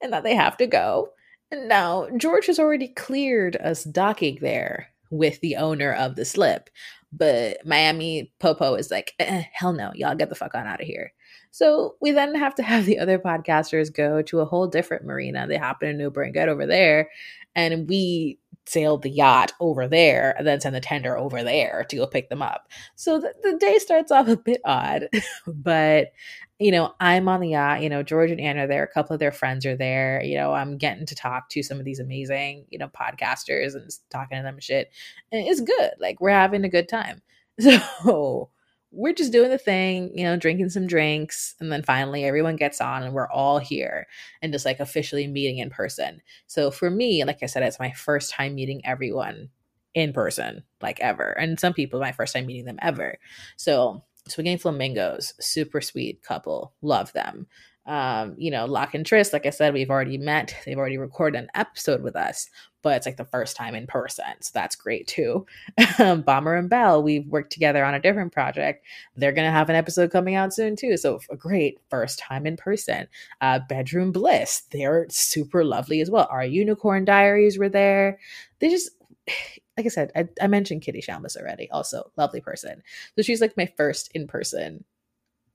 and 0.00 0.12
that 0.12 0.22
they 0.22 0.36
have 0.36 0.56
to 0.58 0.66
go. 0.68 1.10
And 1.50 1.68
now 1.68 2.08
George 2.16 2.46
has 2.46 2.60
already 2.60 2.88
cleared 2.88 3.56
us 3.56 3.82
docking 3.82 4.38
there 4.40 4.90
with 5.10 5.40
the 5.40 5.56
owner 5.56 5.92
of 5.92 6.14
the 6.14 6.24
slip. 6.24 6.70
But 7.12 7.66
Miami 7.66 8.32
Popo 8.38 8.74
is 8.74 8.90
like, 8.92 9.14
eh, 9.18 9.44
hell 9.52 9.72
no, 9.72 9.90
y'all 9.94 10.14
get 10.14 10.28
the 10.28 10.36
fuck 10.36 10.54
on 10.54 10.66
out 10.66 10.80
of 10.80 10.86
here. 10.86 11.12
So 11.50 11.96
we 12.00 12.10
then 12.12 12.34
have 12.34 12.54
to 12.56 12.62
have 12.62 12.86
the 12.86 12.98
other 12.98 13.18
podcasters 13.18 13.92
go 13.92 14.22
to 14.22 14.40
a 14.40 14.44
whole 14.44 14.66
different 14.66 15.04
marina. 15.04 15.46
They 15.46 15.56
hop 15.56 15.82
in 15.82 15.90
an 15.90 16.00
Uber 16.00 16.22
and 16.22 16.34
get 16.34 16.48
over 16.48 16.66
there. 16.66 17.10
And 17.54 17.88
we 17.88 18.38
sail 18.66 18.98
the 18.98 19.10
yacht 19.10 19.52
over 19.60 19.88
there 19.88 20.34
and 20.36 20.46
then 20.46 20.60
send 20.60 20.76
the 20.76 20.80
tender 20.80 21.16
over 21.16 21.42
there 21.42 21.84
to 21.88 21.96
go 21.96 22.06
pick 22.06 22.28
them 22.28 22.42
up. 22.42 22.68
So 22.96 23.18
the, 23.18 23.32
the 23.42 23.56
day 23.56 23.78
starts 23.78 24.12
off 24.12 24.28
a 24.28 24.36
bit 24.36 24.60
odd, 24.64 25.08
but 25.46 26.12
you 26.60 26.72
know, 26.72 26.92
I'm 26.98 27.28
on 27.28 27.40
the 27.40 27.50
yacht, 27.50 27.82
you 27.82 27.88
know, 27.88 28.02
George 28.02 28.32
and 28.32 28.40
Anne 28.40 28.58
are 28.58 28.66
there, 28.66 28.82
a 28.82 28.88
couple 28.88 29.14
of 29.14 29.20
their 29.20 29.30
friends 29.30 29.64
are 29.64 29.76
there, 29.76 30.20
you 30.24 30.36
know, 30.36 30.52
I'm 30.52 30.76
getting 30.76 31.06
to 31.06 31.14
talk 31.14 31.48
to 31.50 31.62
some 31.62 31.78
of 31.78 31.84
these 31.84 32.00
amazing, 32.00 32.66
you 32.68 32.78
know, 32.78 32.88
podcasters 32.88 33.74
and 33.74 33.88
talking 34.10 34.38
to 34.38 34.42
them 34.42 34.58
shit. 34.58 34.90
And 35.30 35.46
it's 35.46 35.60
good. 35.60 35.92
Like 36.00 36.20
we're 36.20 36.30
having 36.30 36.64
a 36.64 36.68
good 36.68 36.88
time. 36.88 37.22
So 37.60 38.50
we're 38.90 39.14
just 39.14 39.32
doing 39.32 39.50
the 39.50 39.58
thing, 39.58 40.16
you 40.16 40.24
know, 40.24 40.36
drinking 40.36 40.70
some 40.70 40.86
drinks, 40.86 41.54
and 41.60 41.70
then 41.70 41.82
finally 41.82 42.24
everyone 42.24 42.56
gets 42.56 42.80
on 42.80 43.02
and 43.02 43.12
we're 43.12 43.30
all 43.30 43.58
here 43.58 44.06
and 44.40 44.52
just 44.52 44.64
like 44.64 44.80
officially 44.80 45.26
meeting 45.26 45.58
in 45.58 45.70
person. 45.70 46.22
So 46.46 46.70
for 46.70 46.90
me, 46.90 47.24
like 47.24 47.42
I 47.42 47.46
said, 47.46 47.62
it's 47.62 47.78
my 47.78 47.92
first 47.92 48.30
time 48.32 48.54
meeting 48.54 48.80
everyone 48.84 49.50
in 49.94 50.12
person, 50.12 50.62
like 50.80 51.00
ever. 51.00 51.30
And 51.30 51.60
some 51.60 51.74
people, 51.74 52.00
my 52.00 52.12
first 52.12 52.34
time 52.34 52.46
meeting 52.46 52.64
them 52.64 52.78
ever. 52.80 53.18
So 53.56 54.04
Swinging 54.28 54.58
Flamingos, 54.58 55.34
super 55.40 55.80
sweet 55.80 56.22
couple, 56.22 56.74
love 56.82 57.12
them. 57.12 57.46
Um, 57.86 58.34
you 58.36 58.50
know, 58.50 58.66
Lock 58.66 58.94
and 58.94 59.04
Tris, 59.04 59.32
like 59.32 59.46
I 59.46 59.50
said, 59.50 59.72
we've 59.72 59.90
already 59.90 60.18
met. 60.18 60.54
They've 60.66 60.76
already 60.76 60.98
recorded 60.98 61.38
an 61.38 61.48
episode 61.54 62.02
with 62.02 62.16
us, 62.16 62.48
but 62.82 62.96
it's 62.96 63.06
like 63.06 63.16
the 63.16 63.24
first 63.24 63.56
time 63.56 63.74
in 63.74 63.86
person. 63.86 64.24
So 64.40 64.50
that's 64.54 64.76
great 64.76 65.06
too. 65.06 65.46
Bomber 65.98 66.54
and 66.54 66.70
Bell, 66.70 67.02
we've 67.02 67.26
worked 67.26 67.52
together 67.52 67.84
on 67.84 67.94
a 67.94 68.00
different 68.00 68.32
project. 68.32 68.84
They're 69.16 69.32
going 69.32 69.46
to 69.46 69.52
have 69.52 69.68
an 69.68 69.76
episode 69.76 70.10
coming 70.10 70.34
out 70.34 70.54
soon 70.54 70.76
too. 70.76 70.96
So 70.96 71.20
a 71.30 71.36
great 71.36 71.80
first 71.90 72.18
time 72.18 72.46
in 72.46 72.56
person. 72.56 73.08
Uh, 73.40 73.60
Bedroom 73.68 74.12
Bliss, 74.12 74.62
they're 74.70 75.06
super 75.10 75.64
lovely 75.64 76.00
as 76.00 76.10
well. 76.10 76.28
Our 76.30 76.44
Unicorn 76.44 77.04
Diaries 77.04 77.58
were 77.58 77.68
there. 77.68 78.18
They 78.60 78.70
just, 78.70 78.90
like 79.76 79.86
I 79.86 79.90
said, 79.90 80.10
I, 80.16 80.28
I 80.40 80.46
mentioned 80.46 80.82
Kitty 80.82 81.00
Chambliss 81.00 81.36
already, 81.36 81.70
also 81.70 82.10
lovely 82.16 82.40
person. 82.40 82.82
So 83.16 83.22
she's 83.22 83.40
like 83.40 83.56
my 83.56 83.66
first 83.76 84.10
in 84.14 84.26
person 84.26 84.84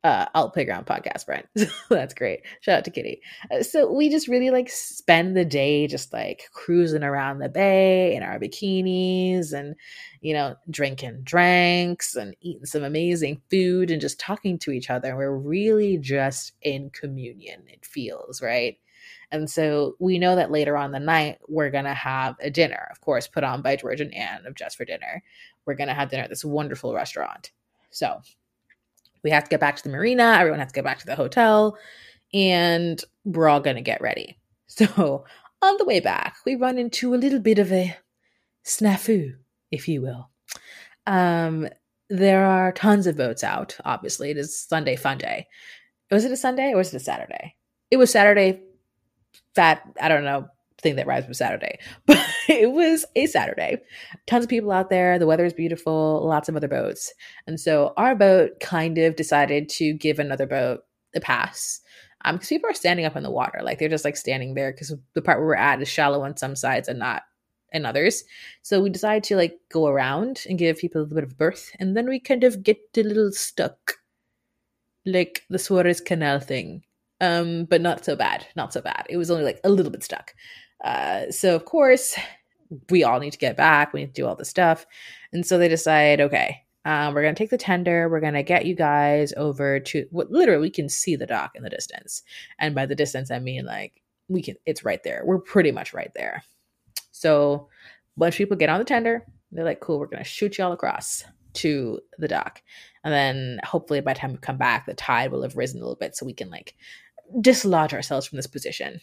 uh, 0.04 0.26
Alt 0.36 0.54
Playground 0.54 0.86
podcast 0.86 1.26
friend. 1.26 1.48
that's 1.90 2.14
great. 2.14 2.42
Shout 2.62 2.80
out 2.80 2.86
to 2.86 2.92
Kitty. 2.92 3.22
Uh, 3.50 3.64
so 3.64 3.92
we 3.92 4.10
just 4.10 4.28
really 4.28 4.50
like 4.50 4.70
spend 4.70 5.36
the 5.36 5.46
day 5.46 5.88
just 5.88 6.12
like 6.12 6.50
cruising 6.52 7.04
around 7.04 7.40
the 7.40 7.50
bay 7.50 8.16
in 8.16 8.22
our 8.22 8.38
bikinis 8.40 9.54
and, 9.54 9.76
you 10.22 10.34
know, 10.34 10.56
drinking 10.70 11.22
drinks 11.24 12.16
and 12.16 12.36
eating 12.42 12.66
some 12.66 12.84
amazing 12.84 13.42
food 13.50 13.92
and 13.92 14.02
just 14.02 14.20
talking 14.20 14.60
to 14.60 14.72
each 14.72 14.90
other. 14.90 15.16
We're 15.16 15.36
really 15.36 15.98
just 15.98 16.52
in 16.62 16.90
communion, 16.90 17.64
it 17.68 17.86
feels, 17.86 18.42
right? 18.42 18.78
And 19.32 19.50
so 19.50 19.96
we 20.00 20.20
know 20.20 20.36
that 20.36 20.52
later 20.52 20.78
on 20.78 20.92
the 20.92 21.00
night, 21.00 21.40
we're 21.48 21.72
going 21.72 21.86
to 21.86 21.94
have 21.94 22.36
a 22.40 22.52
dinner, 22.52 22.88
of 22.92 23.02
course, 23.02 23.28
put 23.28 23.44
on 23.44 23.62
by 23.62 23.78
George 23.78 24.00
and 24.00 24.14
Anne 24.14 24.46
of 24.46 24.54
Just 24.54 24.78
for 24.78 24.86
Dinner. 24.86 25.24
We're 25.66 25.74
going 25.74 25.88
to 25.88 25.96
have 25.96 26.10
dinner 26.10 26.24
at 26.24 26.30
this 26.30 26.46
wonderful 26.46 26.94
restaurant. 26.94 27.52
So 27.90 28.22
we 29.24 29.30
have 29.32 29.44
to 29.44 29.50
get 29.50 29.60
back 29.60 29.76
to 29.78 29.84
the 29.84 29.90
marina. 29.90 30.38
Everyone 30.40 30.60
has 30.60 30.70
to 30.70 30.74
get 30.74 30.84
back 30.84 31.00
to 31.00 31.06
the 31.06 31.16
hotel, 31.16 31.78
and 32.34 33.04
we're 33.24 33.50
all 33.50 33.62
going 33.62 33.76
to 33.76 33.82
get 33.82 34.02
ready. 34.02 34.38
So 34.76 35.24
on 35.62 35.78
the 35.78 35.86
way 35.86 36.00
back, 36.00 36.38
we 36.48 36.56
run 36.56 36.80
into 36.80 37.14
a 37.14 37.16
little 37.16 37.40
bit 37.40 37.60
of 37.60 37.72
a 37.72 37.96
snafu, 38.66 39.36
if 39.70 39.88
you 39.88 40.02
will. 40.02 40.32
Um, 41.06 41.70
there 42.10 42.46
are 42.46 42.72
tons 42.72 43.06
of 43.06 43.16
boats 43.16 43.44
out. 43.44 43.78
Obviously, 43.86 44.32
it 44.32 44.38
is 44.38 44.60
Sunday 44.60 44.96
fun 44.96 45.20
day. 45.20 45.46
Was 46.10 46.26
it 46.26 46.32
a 46.32 46.38
Sunday 46.38 46.72
or 46.72 46.78
was 46.78 46.92
it 46.92 46.98
a 46.98 47.00
Saturday? 47.00 47.56
It 47.92 47.98
was 47.98 48.12
Saturday. 48.12 48.62
Fat. 49.54 49.84
I 50.02 50.10
don't 50.10 50.24
know 50.24 50.48
thing 50.84 50.96
that 50.98 51.08
rides 51.08 51.28
with 51.28 51.38
Saturday, 51.38 51.80
but 52.06 52.20
it 52.48 52.72
was 52.72 53.06
a 53.16 53.26
Saturday. 53.26 53.78
Tons 54.28 54.44
of 54.44 54.50
people 54.50 54.72
out 54.72 54.90
there. 54.90 55.18
The 55.18 55.28
weather 55.28 55.46
is 55.46 55.54
beautiful, 55.54 56.26
lots 56.26 56.50
of 56.50 56.56
other 56.56 56.68
boats. 56.68 57.14
And 57.48 57.60
so 57.60 57.94
our 57.98 58.16
boat 58.16 58.60
kind 58.60 58.98
of 58.98 59.16
decided 59.16 59.70
to 59.70 59.94
give 59.94 60.20
another 60.20 60.46
boat 60.46 60.82
a 61.16 61.20
pass. 61.20 61.80
Um, 62.26 62.36
because 62.36 62.50
people 62.50 62.70
are 62.70 62.74
standing 62.74 63.06
up 63.06 63.18
in 63.18 63.24
the 63.24 63.32
water, 63.32 63.60
like 63.64 63.80
they're 63.80 63.90
just 63.90 64.06
like 64.06 64.16
standing 64.16 64.54
there 64.54 64.72
because 64.72 64.96
the 65.14 65.22
part 65.22 65.40
where 65.40 65.48
we're 65.48 65.56
at 65.56 65.82
is 65.82 65.90
shallow 65.90 66.24
on 66.24 66.38
some 66.38 66.56
sides 66.56 66.88
and 66.88 67.00
not 67.00 67.24
in 67.74 67.86
others. 67.86 68.24
So 68.62 68.82
we 68.82 68.90
decided 68.90 69.24
to 69.26 69.36
like 69.36 69.60
go 69.72 69.88
around 69.88 70.46
and 70.48 70.58
give 70.58 70.78
people 70.78 71.02
a 71.02 71.04
little 71.04 71.16
bit 71.16 71.24
of 71.26 71.38
berth, 71.38 71.72
and 71.80 71.98
then 71.98 72.08
we 72.08 72.20
kind 72.20 72.44
of 72.44 72.64
get 72.64 72.78
a 72.96 73.04
little 73.04 73.32
stuck, 73.32 73.96
like 75.06 75.42
the 75.50 75.60
Suarez 75.60 76.00
Canal 76.00 76.40
thing. 76.40 76.84
Um, 77.20 77.66
but 77.66 77.82
not 77.82 78.04
so 78.04 78.16
bad, 78.16 78.46
not 78.56 78.74
so 78.74 78.82
bad. 78.82 79.06
It 79.10 79.18
was 79.18 79.32
only 79.32 79.46
like 79.46 79.60
a 79.64 79.70
little 79.70 79.92
bit 79.92 80.04
stuck. 80.04 80.34
Uh, 80.84 81.32
so 81.32 81.56
of 81.56 81.66
course, 81.66 82.16
we 82.90 83.04
all 83.04 83.20
need 83.20 83.32
to 83.32 83.38
get 83.38 83.58
back. 83.58 83.94
We 83.94 84.02
need 84.02 84.16
to 84.16 84.22
do 84.22 84.28
all 84.28 84.36
the 84.36 84.46
stuff. 84.46 84.86
And 85.32 85.46
so 85.46 85.58
they 85.58 85.68
decide, 85.68 86.22
okay, 86.22 86.64
um, 86.86 87.14
we're 87.14 87.22
going 87.22 87.36
to 87.36 87.40
take 87.40 87.50
the 87.50 87.58
tender. 87.58 88.10
We're 88.10 88.20
going 88.20 88.34
to 88.34 88.44
get 88.44 88.66
you 88.66 88.76
guys 88.76 89.34
over 89.38 89.80
to 89.80 90.08
what 90.12 90.32
literally 90.32 90.62
we 90.62 90.70
can 90.70 90.90
see 90.90 91.16
the 91.16 91.26
dock 91.26 91.52
in 91.56 91.64
the 91.64 91.70
distance. 91.70 92.24
And 92.60 92.76
by 92.76 92.86
the 92.86 92.96
distance, 92.96 93.32
I 93.32 93.40
mean 93.40 93.66
like 93.66 94.02
we 94.28 94.42
can, 94.42 94.56
it's 94.66 94.84
right 94.84 95.02
there. 95.04 95.22
We're 95.24 95.40
pretty 95.40 95.72
much 95.72 95.94
right 95.94 96.12
there. 96.16 96.44
So 97.12 97.70
bunch 98.18 98.36
of 98.36 98.38
people 98.38 98.58
get 98.58 98.70
on 98.70 98.80
the 98.80 98.86
tender. 98.86 99.26
They're 99.52 99.66
like, 99.66 99.80
cool, 99.80 100.00
we're 100.00 100.08
going 100.08 100.24
to 100.24 100.30
shoot 100.30 100.58
y'all 100.58 100.74
across 100.74 101.24
to 101.54 102.00
the 102.18 102.28
dock. 102.28 102.62
And 103.04 103.14
then 103.14 103.60
hopefully 103.64 104.02
by 104.02 104.14
the 104.14 104.20
time 104.20 104.32
we 104.32 104.38
come 104.40 104.58
back, 104.58 104.86
the 104.86 104.94
tide 104.94 105.32
will 105.32 105.44
have 105.44 105.58
risen 105.58 105.80
a 105.80 105.84
little 105.84 105.96
bit 105.96 106.16
so 106.16 106.26
we 106.26 106.34
can 106.34 106.50
like 106.50 106.76
dislodge 107.40 107.94
ourselves 107.94 108.28
from 108.28 108.38
this 108.38 108.48
position. 108.48 109.00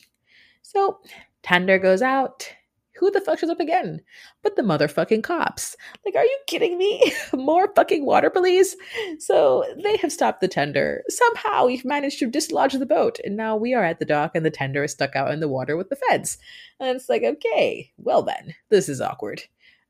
So 0.63 1.01
tender 1.42 1.78
goes 1.78 2.02
out. 2.02 2.49
Who 2.97 3.11
the 3.11 3.20
fuck 3.20 3.38
shows 3.38 3.49
up 3.49 3.61
again? 3.61 4.02
But 4.42 4.56
the 4.56 4.62
motherfucking 4.62 5.23
cops. 5.23 5.75
Like, 6.04 6.14
are 6.16 6.25
you 6.25 6.38
kidding 6.47 6.76
me? 6.76 7.14
More 7.32 7.73
fucking 7.75 8.04
water 8.04 8.28
police? 8.28 8.76
So 9.18 9.64
they 9.82 9.97
have 9.99 10.12
stopped 10.12 10.42
the 10.42 10.49
tender. 10.49 11.02
Somehow 11.09 11.66
we've 11.66 11.85
managed 11.85 12.18
to 12.18 12.30
dislodge 12.30 12.75
the 12.75 12.85
boat, 12.85 13.18
and 13.25 13.38
now 13.38 13.56
we 13.56 13.73
are 13.73 13.85
at 13.85 14.00
the 14.00 14.04
dock, 14.04 14.32
and 14.35 14.44
the 14.44 14.50
tender 14.50 14.85
is 14.85 14.92
stuck 14.92 15.16
out 15.16 15.30
in 15.30 15.40
the 15.40 15.49
water 15.49 15.78
with 15.78 15.88
the 15.88 15.97
feds. 15.97 16.37
And 16.78 16.94
it's 16.94 17.09
like, 17.09 17.23
okay, 17.23 17.90
well 17.97 18.23
then, 18.23 18.54
this 18.68 18.88
is 18.88 19.00
awkward. 19.00 19.42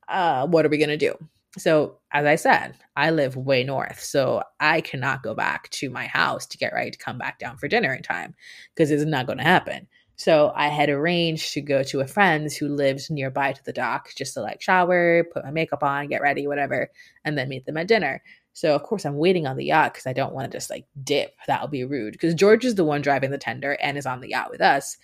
Uh, 0.07 0.47
what 0.47 0.65
are 0.65 0.69
we 0.69 0.79
gonna 0.79 0.97
do? 0.97 1.17
So, 1.59 1.99
as 2.13 2.27
I 2.27 2.37
said, 2.37 2.77
I 2.95 3.11
live 3.11 3.37
way 3.37 3.65
north, 3.65 4.01
so 4.01 4.43
I 4.61 4.81
cannot 4.83 5.25
go 5.25 5.35
back 5.35 5.69
to 5.71 5.91
my 5.91 6.07
house 6.07 6.47
to 6.47 6.59
get 6.59 6.73
ready 6.73 6.93
to 6.93 6.99
come 6.99 7.19
back 7.19 7.41
down 7.41 7.57
for 7.57 7.67
dinner 7.67 7.93
in 7.93 8.03
time 8.03 8.37
because 8.73 8.93
it's 8.93 9.05
not 9.05 9.27
going 9.27 9.39
to 9.39 9.45
happen. 9.45 9.89
So 10.21 10.53
I 10.55 10.69
had 10.69 10.91
arranged 10.91 11.55
to 11.55 11.63
go 11.63 11.83
to 11.85 12.01
a 12.01 12.07
friend's 12.07 12.55
who 12.55 12.69
lives 12.69 13.09
nearby 13.09 13.55
to 13.55 13.65
the 13.65 13.73
dock 13.73 14.11
just 14.15 14.35
to 14.35 14.43
like 14.43 14.61
shower, 14.61 15.25
put 15.33 15.45
my 15.45 15.51
makeup 15.51 15.83
on, 15.83 16.09
get 16.09 16.21
ready, 16.21 16.47
whatever, 16.47 16.91
and 17.25 17.39
then 17.39 17.49
meet 17.49 17.65
them 17.65 17.79
at 17.79 17.89
dinner. 17.89 18.23
So 18.53 18.75
of 18.75 18.83
course 18.83 19.07
I'm 19.07 19.17
waiting 19.17 19.47
on 19.47 19.57
the 19.57 19.65
yacht 19.65 19.95
because 19.95 20.07
I 20.07 20.13
don't 20.13 20.35
want 20.35 20.53
to 20.53 20.55
just 20.55 20.69
like 20.69 20.85
dip. 21.03 21.33
That 21.47 21.63
would 21.63 21.71
be 21.71 21.87
rude. 21.87 22.13
Because 22.13 22.35
George 22.35 22.67
is 22.67 22.75
the 22.75 22.85
one 22.85 23.01
driving 23.01 23.31
the 23.31 23.39
tender 23.39 23.79
and 23.81 23.97
is 23.97 24.05
on 24.05 24.21
the 24.21 24.29
yacht 24.29 24.51
with 24.51 24.61
us. 24.61 24.99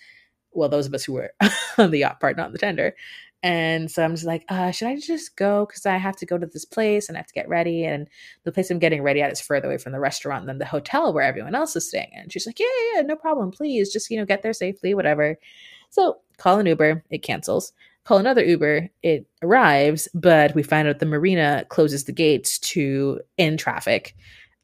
Well, 0.51 0.69
those 0.69 0.85
of 0.85 0.93
us 0.93 1.05
who 1.05 1.13
were 1.13 1.33
on 1.79 1.89
the 1.89 1.97
yacht 1.97 2.19
part, 2.19 2.37
not 2.37 2.45
on 2.45 2.51
the 2.51 2.59
tender. 2.59 2.93
And 3.43 3.89
so 3.89 4.03
I'm 4.03 4.15
just 4.15 4.25
like, 4.25 4.43
uh, 4.49 4.71
should 4.71 4.87
I 4.87 4.97
just 4.97 5.35
go? 5.35 5.65
Because 5.65 5.85
I 5.85 5.97
have 5.97 6.15
to 6.17 6.25
go 6.25 6.37
to 6.37 6.45
this 6.45 6.65
place 6.65 7.07
and 7.07 7.17
I 7.17 7.19
have 7.19 7.27
to 7.27 7.33
get 7.33 7.47
ready. 7.47 7.85
And 7.85 8.07
the 8.43 8.51
place 8.51 8.71
I'm 8.71 8.79
getting 8.79 9.03
ready 9.03 9.21
at 9.21 9.31
is 9.31 9.39
further 9.39 9.67
away 9.67 9.77
from 9.77 9.91
the 9.91 9.99
restaurant 9.99 10.47
than 10.47 10.57
the 10.57 10.65
hotel 10.65 11.13
where 11.13 11.23
everyone 11.23 11.55
else 11.55 11.75
is 11.75 11.87
staying. 11.87 12.11
And 12.15 12.31
she's 12.31 12.47
like, 12.47 12.59
yeah, 12.59 12.65
yeah, 12.65 12.95
yeah, 12.95 13.01
no 13.03 13.15
problem. 13.15 13.51
Please 13.51 13.93
just, 13.93 14.09
you 14.09 14.17
know, 14.17 14.25
get 14.25 14.41
there 14.41 14.53
safely, 14.53 14.93
whatever. 14.93 15.37
So 15.91 16.17
call 16.37 16.59
an 16.59 16.65
Uber, 16.65 17.03
it 17.09 17.23
cancels. 17.23 17.73
Call 18.05 18.17
another 18.17 18.43
Uber, 18.43 18.89
it 19.03 19.27
arrives, 19.43 20.07
but 20.13 20.55
we 20.55 20.63
find 20.63 20.87
out 20.87 20.99
the 20.99 21.05
marina 21.05 21.65
closes 21.67 22.05
the 22.05 22.13
gates 22.13 22.57
to 22.59 23.19
in 23.37 23.57
traffic 23.57 24.15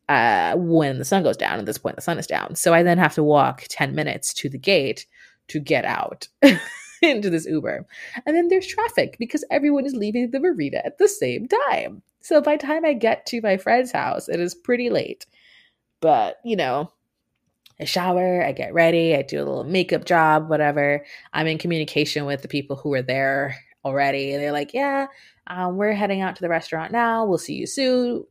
uh, 0.07 0.55
when 0.55 0.97
the 0.97 1.05
sun 1.05 1.23
goes 1.23 1.37
down. 1.37 1.59
At 1.59 1.65
this 1.65 1.77
point, 1.77 1.97
the 1.97 2.01
sun 2.01 2.17
is 2.17 2.27
down. 2.27 2.55
So 2.55 2.73
I 2.73 2.83
then 2.83 2.97
have 2.97 3.15
to 3.15 3.23
walk 3.23 3.65
10 3.69 3.95
minutes 3.95 4.33
to 4.35 4.49
the 4.49 4.57
gate 4.57 5.05
to 5.49 5.59
get 5.59 5.85
out. 5.85 6.27
into 7.09 7.29
this 7.29 7.45
Uber. 7.45 7.85
And 8.25 8.35
then 8.35 8.47
there's 8.47 8.67
traffic 8.67 9.17
because 9.19 9.45
everyone 9.51 9.85
is 9.85 9.95
leaving 9.95 10.31
the 10.31 10.39
marina 10.39 10.81
at 10.83 10.97
the 10.97 11.07
same 11.07 11.47
time. 11.47 12.01
So 12.21 12.41
by 12.41 12.55
the 12.55 12.65
time 12.65 12.85
I 12.85 12.93
get 12.93 13.25
to 13.27 13.41
my 13.41 13.57
friend's 13.57 13.91
house, 13.91 14.29
it 14.29 14.39
is 14.39 14.55
pretty 14.55 14.89
late. 14.89 15.25
But, 15.99 16.37
you 16.43 16.55
know, 16.55 16.91
I 17.79 17.85
shower, 17.85 18.43
I 18.43 18.51
get 18.51 18.73
ready, 18.73 19.15
I 19.15 19.23
do 19.23 19.37
a 19.37 19.45
little 19.45 19.63
makeup 19.63 20.05
job, 20.05 20.49
whatever. 20.49 21.05
I'm 21.33 21.47
in 21.47 21.57
communication 21.57 22.25
with 22.25 22.41
the 22.41 22.47
people 22.47 22.75
who 22.75 22.93
are 22.93 23.01
there 23.01 23.57
already. 23.83 24.33
And 24.33 24.41
they're 24.41 24.51
like, 24.51 24.73
yeah, 24.73 25.07
um, 25.47 25.75
we're 25.75 25.93
heading 25.93 26.21
out 26.21 26.35
to 26.35 26.41
the 26.41 26.49
restaurant 26.49 26.91
now. 26.91 27.25
We'll 27.25 27.37
see 27.37 27.55
you 27.55 27.67
soon. 27.67 28.23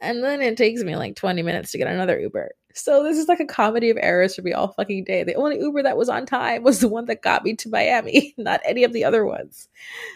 And 0.00 0.22
then 0.22 0.40
it 0.40 0.56
takes 0.56 0.82
me 0.82 0.96
like 0.96 1.16
20 1.16 1.42
minutes 1.42 1.72
to 1.72 1.78
get 1.78 1.88
another 1.88 2.18
Uber. 2.18 2.52
So 2.74 3.04
this 3.04 3.18
is 3.18 3.28
like 3.28 3.40
a 3.40 3.46
comedy 3.46 3.88
of 3.88 3.96
errors 4.00 4.34
for 4.34 4.42
me 4.42 4.52
all 4.52 4.68
fucking 4.68 5.04
day. 5.04 5.22
The 5.22 5.36
only 5.36 5.60
Uber 5.60 5.84
that 5.84 5.96
was 5.96 6.08
on 6.08 6.26
time 6.26 6.64
was 6.64 6.80
the 6.80 6.88
one 6.88 7.04
that 7.06 7.22
got 7.22 7.44
me 7.44 7.54
to 7.54 7.68
Miami, 7.68 8.34
not 8.38 8.60
any 8.64 8.82
of 8.84 8.92
the 8.92 9.04
other 9.04 9.24
ones. 9.24 9.68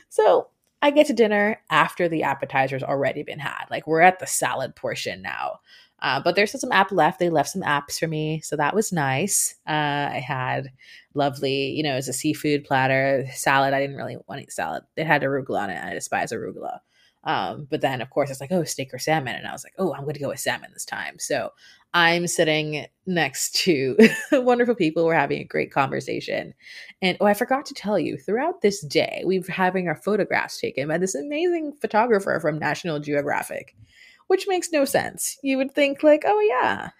So 0.09 0.49
I 0.83 0.91
get 0.91 1.07
to 1.07 1.12
dinner 1.12 1.61
after 1.71 2.09
the 2.09 2.25
appetizers 2.25 2.83
already 2.83 3.23
been 3.23 3.38
had. 3.38 3.67
Like 3.71 3.87
we're 3.87 4.00
at 4.00 4.19
the 4.19 4.27
salad 4.27 4.75
portion 4.75 5.23
now. 5.23 5.61
Uh, 6.00 6.21
but 6.23 6.37
there's 6.37 6.50
still 6.50 6.61
some 6.61 6.73
app 6.73 6.93
left. 6.93 7.19
They 7.19 7.31
left 7.31 7.50
some 7.50 7.62
apps 7.62 7.99
for 7.99 8.07
me, 8.07 8.41
so 8.41 8.55
that 8.55 8.75
was 8.75 8.93
nice. 8.93 9.57
Uh, 9.67 10.09
I 10.12 10.23
had 10.25 10.71
lovely, 11.15 11.71
you 11.71 11.83
know, 11.83 11.95
it 11.95 11.97
was 11.97 12.09
a 12.09 12.12
seafood 12.12 12.65
platter, 12.65 13.27
salad. 13.35 13.75
I 13.75 13.81
didn't 13.81 13.97
really 13.97 14.17
want 14.29 14.38
to 14.38 14.45
eat 14.45 14.53
salad. 14.53 14.85
It 14.97 15.09
had 15.09 15.23
arugula 15.23 15.62
on 15.62 15.71
it. 15.71 15.83
I 15.83 15.95
despise 15.95 16.31
arugula. 16.31 16.79
Um, 17.25 17.67
but 17.71 17.81
then, 17.81 18.01
of 18.01 18.11
course, 18.11 18.31
it's 18.31 18.41
like, 18.41 18.53
oh, 18.53 18.65
steak 18.65 18.95
or 18.95 18.99
salmon. 18.99 19.35
And 19.35 19.47
I 19.47 19.53
was 19.53 19.65
like, 19.65 19.75
oh, 19.79 19.93
I'm 19.95 20.03
going 20.03 20.15
to 20.15 20.21
go 20.21 20.29
with 20.29 20.41
salmon 20.41 20.71
this 20.73 20.85
time. 20.85 21.19
So 21.19 21.53
I'm 21.93 22.27
sitting 22.27 22.87
next 23.07 23.55
to 23.65 23.97
wonderful 24.33 24.75
people. 24.75 25.05
We're 25.05 25.15
having 25.15 25.41
a 25.41 25.45
great 25.45 25.73
conversation. 25.73 26.55
And 27.03 27.17
oh, 27.21 27.27
I 27.27 27.35
forgot 27.35 27.67
to 27.67 27.75
tell 27.75 27.99
you, 27.99 28.17
throughout 28.19 28.61
this 28.61 28.85
day, 28.85 29.23
we've 29.27 29.49
having 29.49 29.89
our 29.89 29.97
photographs 29.97 30.61
taken 30.61 30.89
by 30.89 30.99
this 30.99 31.15
amazing 31.15 31.73
photographer 31.81 32.39
from 32.41 32.59
National 32.59 33.01
Geographic, 33.01 33.77
which 34.29 34.47
makes 34.49 34.71
no 34.73 34.85
sense. 34.85 35.39
You 35.43 35.57
would 35.59 35.75
think, 35.75 36.03
like, 36.03 36.25
oh, 36.27 36.41
yeah, 36.41 36.91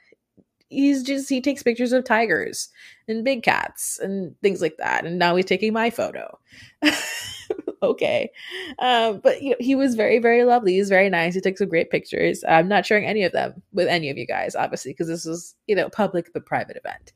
he's 0.69 1.03
just 1.03 1.29
he 1.29 1.41
takes 1.41 1.63
pictures 1.63 1.93
of 1.93 2.05
tigers 2.05 2.69
and 3.07 3.25
big 3.25 3.43
cats 3.43 3.99
and 3.99 4.35
things 4.43 4.61
like 4.61 4.77
that 4.77 5.07
and 5.07 5.19
now 5.19 5.35
he's 5.35 5.47
taking 5.47 5.73
my 5.73 5.91
photo 5.91 6.39
okay. 7.83 8.31
Um, 8.79 9.21
but 9.23 9.43
you 9.43 9.51
know, 9.51 9.57
he 9.61 9.75
was 9.75 9.95
very 9.95 10.19
very 10.19 10.45
lovely. 10.45 10.75
He's 10.75 10.89
very 10.89 11.11
nice. 11.11 11.35
He 11.35 11.41
took 11.41 11.59
some 11.59 11.69
great 11.69 11.91
pictures. 11.91 12.45
I'm 12.49 12.69
not 12.69 12.87
sharing 12.87 13.07
any 13.07 13.23
of 13.25 13.33
them 13.33 13.63
with 13.73 13.89
any 13.89 14.11
of 14.11 14.17
you 14.17 14.27
guys 14.27 14.55
obviously 14.55 14.93
because 14.93 15.09
this 15.09 15.25
was 15.25 15.55
you 15.67 15.75
know 15.75 15.89
public 15.89 16.33
but 16.33 16.47
private 16.47 16.77
event. 16.77 17.13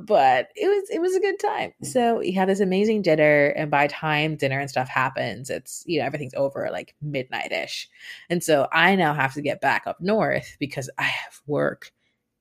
But 0.00 0.48
it 0.56 0.66
was 0.66 0.90
it 0.90 1.00
was 1.00 1.14
a 1.14 1.20
good 1.20 1.38
time. 1.38 1.72
So 1.82 2.18
we 2.18 2.32
had 2.32 2.48
this 2.48 2.60
amazing 2.60 3.02
dinner 3.02 3.48
and 3.56 3.70
by 3.70 3.86
time 3.86 4.36
dinner 4.36 4.58
and 4.58 4.68
stuff 4.68 4.88
happens 4.88 5.50
it's 5.50 5.84
you 5.86 6.00
know 6.00 6.06
everything's 6.06 6.34
over 6.34 6.68
like 6.72 6.94
midnight-ish. 7.00 7.88
And 8.30 8.42
so 8.42 8.68
i 8.72 8.96
now 8.96 9.14
have 9.14 9.34
to 9.34 9.42
get 9.42 9.60
back 9.60 9.84
up 9.86 10.00
north 10.00 10.56
because 10.58 10.90
i 10.98 11.04
have 11.04 11.40
work 11.46 11.92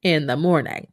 in 0.04 0.28
the 0.28 0.38
morning. 0.38 0.88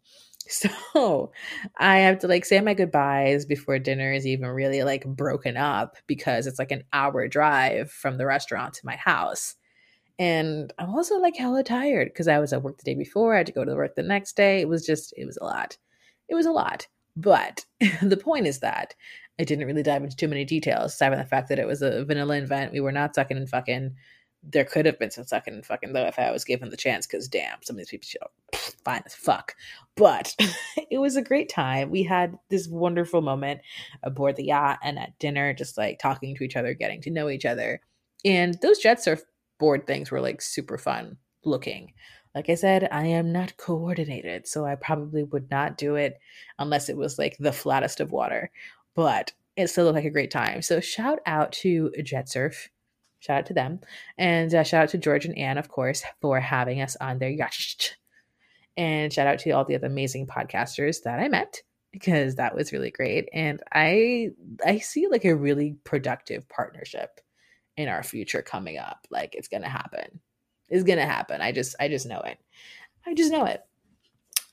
So 0.92 1.30
I 1.78 1.98
have 1.98 2.18
to 2.20 2.28
like 2.28 2.44
say 2.44 2.60
my 2.60 2.74
goodbyes 2.74 3.46
before 3.46 3.78
dinner 3.78 4.12
is 4.12 4.26
even 4.26 4.48
really 4.48 4.82
like 4.82 5.04
broken 5.06 5.56
up 5.56 5.96
because 6.08 6.46
it's 6.46 6.58
like 6.58 6.72
an 6.72 6.82
hour 6.92 7.28
drive 7.28 7.90
from 7.90 8.18
the 8.18 8.26
restaurant 8.26 8.74
to 8.74 8.86
my 8.86 8.96
house. 8.96 9.54
And 10.18 10.72
I'm 10.78 10.90
also 10.90 11.18
like 11.18 11.36
hella 11.36 11.62
tired 11.62 12.08
because 12.08 12.28
I 12.28 12.40
was 12.40 12.52
at 12.52 12.62
work 12.62 12.78
the 12.78 12.84
day 12.84 12.94
before. 12.94 13.34
I 13.34 13.38
had 13.38 13.46
to 13.46 13.52
go 13.52 13.64
to 13.64 13.74
work 13.74 13.94
the 13.94 14.02
next 14.02 14.36
day. 14.36 14.60
It 14.60 14.68
was 14.68 14.84
just, 14.84 15.14
it 15.16 15.24
was 15.24 15.38
a 15.40 15.44
lot. 15.44 15.78
It 16.28 16.34
was 16.34 16.46
a 16.46 16.50
lot. 16.50 16.86
But 17.16 17.64
the 18.02 18.16
point 18.16 18.46
is 18.46 18.58
that 18.58 18.94
I 19.38 19.44
didn't 19.44 19.66
really 19.66 19.82
dive 19.82 20.02
into 20.02 20.16
too 20.16 20.28
many 20.28 20.44
details, 20.44 20.92
aside 20.92 21.10
from 21.10 21.18
the 21.18 21.24
fact 21.24 21.48
that 21.48 21.58
it 21.58 21.66
was 21.66 21.80
a 21.80 22.04
vanilla 22.04 22.36
event. 22.36 22.72
We 22.72 22.80
were 22.80 22.92
not 22.92 23.14
sucking 23.14 23.36
and 23.36 23.48
fucking 23.48 23.94
there 24.42 24.64
could 24.64 24.86
have 24.86 24.98
been 24.98 25.10
some 25.10 25.26
sucking 25.26 25.54
and 25.54 25.66
fucking 25.66 25.92
though 25.92 26.06
if 26.06 26.18
I 26.18 26.30
was 26.30 26.44
given 26.44 26.70
the 26.70 26.76
chance, 26.76 27.06
because 27.06 27.28
damn, 27.28 27.62
some 27.62 27.74
of 27.74 27.78
these 27.78 27.90
people 27.90 28.08
are 28.22 28.58
fine 28.84 29.02
as 29.04 29.14
fuck. 29.14 29.54
But 29.96 30.34
it 30.90 30.98
was 30.98 31.16
a 31.16 31.22
great 31.22 31.48
time. 31.48 31.90
We 31.90 32.02
had 32.02 32.38
this 32.48 32.68
wonderful 32.68 33.20
moment 33.20 33.60
aboard 34.02 34.36
the 34.36 34.44
yacht 34.44 34.78
and 34.82 34.98
at 34.98 35.18
dinner, 35.18 35.52
just 35.52 35.76
like 35.76 35.98
talking 35.98 36.34
to 36.36 36.44
each 36.44 36.56
other, 36.56 36.74
getting 36.74 37.02
to 37.02 37.10
know 37.10 37.28
each 37.28 37.44
other. 37.44 37.80
And 38.24 38.54
those 38.62 38.78
jet 38.78 39.02
surf 39.02 39.22
board 39.58 39.86
things 39.86 40.10
were 40.10 40.20
like 40.20 40.40
super 40.40 40.78
fun 40.78 41.18
looking. 41.44 41.92
Like 42.34 42.48
I 42.48 42.54
said, 42.54 42.88
I 42.92 43.06
am 43.06 43.32
not 43.32 43.56
coordinated, 43.56 44.46
so 44.46 44.64
I 44.64 44.76
probably 44.76 45.24
would 45.24 45.50
not 45.50 45.76
do 45.76 45.96
it 45.96 46.18
unless 46.58 46.88
it 46.88 46.96
was 46.96 47.18
like 47.18 47.36
the 47.38 47.52
flattest 47.52 48.00
of 48.00 48.12
water. 48.12 48.50
But 48.94 49.32
it 49.56 49.68
still 49.68 49.84
looked 49.84 49.96
like 49.96 50.04
a 50.04 50.10
great 50.10 50.30
time. 50.30 50.62
So 50.62 50.80
shout 50.80 51.18
out 51.26 51.52
to 51.52 51.90
Jet 52.02 52.28
Surf 52.28 52.70
Shout 53.20 53.38
out 53.38 53.46
to 53.46 53.54
them. 53.54 53.80
And 54.18 54.52
uh, 54.54 54.64
shout 54.64 54.84
out 54.84 54.88
to 54.90 54.98
George 54.98 55.26
and 55.26 55.36
Anne, 55.38 55.58
of 55.58 55.68
course, 55.68 56.02
for 56.20 56.40
having 56.40 56.80
us 56.80 56.96
on 57.00 57.18
their 57.18 57.30
yacht. 57.30 57.96
And 58.76 59.12
shout 59.12 59.26
out 59.26 59.38
to 59.40 59.50
all 59.50 59.64
the 59.64 59.74
other 59.74 59.86
amazing 59.86 60.26
podcasters 60.26 61.02
that 61.02 61.20
I 61.20 61.28
met 61.28 61.62
because 61.92 62.36
that 62.36 62.54
was 62.54 62.72
really 62.72 62.90
great. 62.90 63.28
And 63.32 63.62
I 63.72 64.30
I 64.64 64.78
see 64.78 65.06
like 65.08 65.24
a 65.24 65.36
really 65.36 65.76
productive 65.84 66.48
partnership 66.48 67.20
in 67.76 67.88
our 67.88 68.02
future 68.02 68.42
coming 68.42 68.78
up. 68.78 69.06
Like 69.10 69.34
it's 69.34 69.48
gonna 69.48 69.68
happen. 69.68 70.20
It's 70.68 70.84
gonna 70.84 71.06
happen. 71.06 71.42
I 71.42 71.52
just 71.52 71.76
I 71.78 71.88
just 71.88 72.06
know 72.06 72.20
it. 72.20 72.38
I 73.06 73.14
just 73.14 73.32
know 73.32 73.44
it. 73.44 73.62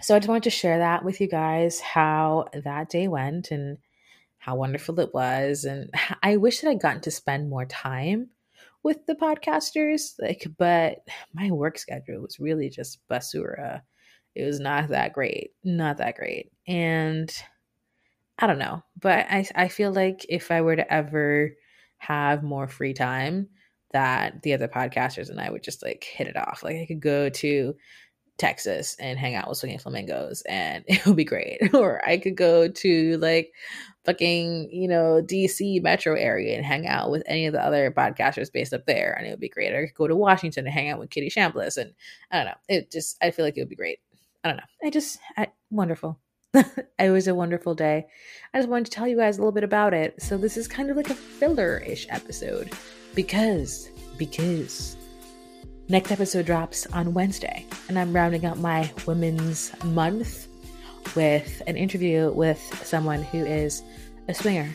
So 0.02 0.16
I 0.16 0.20
just 0.20 0.28
wanted 0.28 0.44
to 0.44 0.50
share 0.50 0.80
that 0.80 1.06
with 1.06 1.22
you 1.22 1.28
guys 1.28 1.80
how 1.80 2.48
that 2.54 2.90
day 2.90 3.08
went 3.08 3.52
and 3.52 3.78
how 4.38 4.56
wonderful 4.56 5.00
it 5.00 5.14
was. 5.14 5.64
And 5.64 5.90
I 6.24 6.38
wish 6.38 6.62
that 6.62 6.70
I'd 6.70 6.82
gotten 6.82 7.02
to 7.02 7.12
spend 7.12 7.50
more 7.50 7.66
time 7.66 8.30
with 8.88 9.06
the 9.06 9.16
podcasters 9.16 10.14
like 10.18 10.48
but 10.58 11.00
my 11.34 11.52
work 11.52 11.78
schedule 11.78 12.22
was 12.22 12.40
really 12.40 12.70
just 12.70 13.00
basura. 13.12 13.82
It 14.34 14.46
was 14.46 14.62
not 14.62 14.88
that 14.88 15.12
great 15.12 15.52
not 15.66 15.98
that 15.98 16.16
great. 16.16 16.54
And 16.66 17.30
i 18.40 18.48
don't 18.48 18.60
know 18.60 18.82
but 19.02 19.26
i 19.30 19.46
i 19.56 19.68
feel 19.68 19.92
like 19.92 20.26
if 20.30 20.52
i 20.52 20.62
were 20.62 20.76
to 20.78 20.94
ever 20.94 21.52
have 21.98 22.44
more 22.44 22.68
free 22.70 22.94
time 22.94 23.50
that 23.92 24.42
the 24.44 24.54
other 24.54 24.70
podcasters 24.70 25.30
and 25.30 25.42
i 25.42 25.50
would 25.50 25.64
just 25.64 25.84
like 25.84 26.06
hit 26.06 26.28
it 26.28 26.38
off. 26.38 26.64
Like 26.64 26.78
i 26.78 26.86
could 26.86 27.02
go 27.02 27.28
to 27.30 27.76
Texas 28.38 28.96
and 29.00 29.18
hang 29.18 29.36
out 29.36 29.50
with 29.50 29.58
swinging 29.58 29.80
flamingos 29.80 30.42
and 30.44 30.84
it 30.88 31.06
would 31.06 31.16
be 31.16 31.24
great. 31.24 31.60
or 31.74 32.08
I 32.08 32.18
could 32.18 32.36
go 32.36 32.68
to 32.68 33.18
like 33.18 33.52
fucking, 34.06 34.70
you 34.72 34.88
know, 34.88 35.22
DC 35.22 35.82
metro 35.82 36.16
area 36.16 36.56
and 36.56 36.66
hang 36.66 36.88
out 36.88 37.12
with 37.12 37.24
any 37.26 37.46
of 37.46 37.54
the 37.54 37.64
other 37.64 37.92
podcasters 37.92 38.52
based 38.52 38.74
up 38.74 38.86
there 38.86 39.16
and 39.18 39.28
it 39.28 39.32
would 39.32 39.40
be 39.40 39.50
great. 39.50 39.74
Or 39.74 39.84
I 39.84 39.86
could 39.88 39.96
go 39.96 40.08
to 40.08 40.16
Washington 40.16 40.66
and 40.66 40.74
hang 40.74 40.90
out 40.90 41.00
with 41.00 41.10
Kitty 41.10 41.30
Chambliss 41.30 41.78
and 41.78 41.94
I 42.32 42.38
don't 42.38 42.46
know. 42.46 42.58
It 42.70 42.92
just 42.92 43.18
I 43.22 43.32
feel 43.32 43.46
like 43.46 43.58
it 43.58 43.62
would 43.62 43.70
be 43.70 43.76
great. 43.76 44.00
I 44.44 44.50
don't 44.50 44.58
know. 44.58 44.64
I 44.84 44.90
just 44.90 45.20
I, 45.36 45.48
wonderful. 45.70 46.20
it 46.54 47.12
was 47.12 47.28
a 47.28 47.36
wonderful 47.36 47.76
day. 47.76 48.06
I 48.54 48.60
just 48.60 48.70
wanted 48.70 48.86
to 48.86 48.92
tell 48.92 49.08
you 49.08 49.18
guys 49.18 49.38
a 49.38 49.42
little 49.42 49.52
bit 49.52 49.64
about 49.64 49.94
it. 49.94 50.22
So 50.22 50.38
this 50.38 50.58
is 50.58 50.68
kind 50.68 50.90
of 50.90 50.98
like 50.98 51.10
a 51.10 51.16
filler-ish 51.16 52.08
episode 52.10 52.72
because 53.14 53.90
because 54.18 54.96
Next 55.90 56.12
episode 56.12 56.46
drops 56.46 56.86
on 56.88 57.14
Wednesday, 57.14 57.66
and 57.88 57.98
I'm 57.98 58.12
rounding 58.12 58.46
up 58.46 58.58
my 58.58 58.92
Women's 59.06 59.72
Month 59.86 60.50
with 61.16 61.62
an 61.66 61.78
interview 61.78 62.30
with 62.32 62.60
someone 62.84 63.24
who 63.24 63.46
is 63.46 63.84
a 64.28 64.34
swinger 64.34 64.70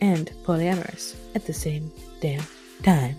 and 0.00 0.30
polyamorous 0.44 1.16
at 1.34 1.44
the 1.44 1.52
same 1.52 1.90
damn 2.20 2.44
time. 2.84 3.16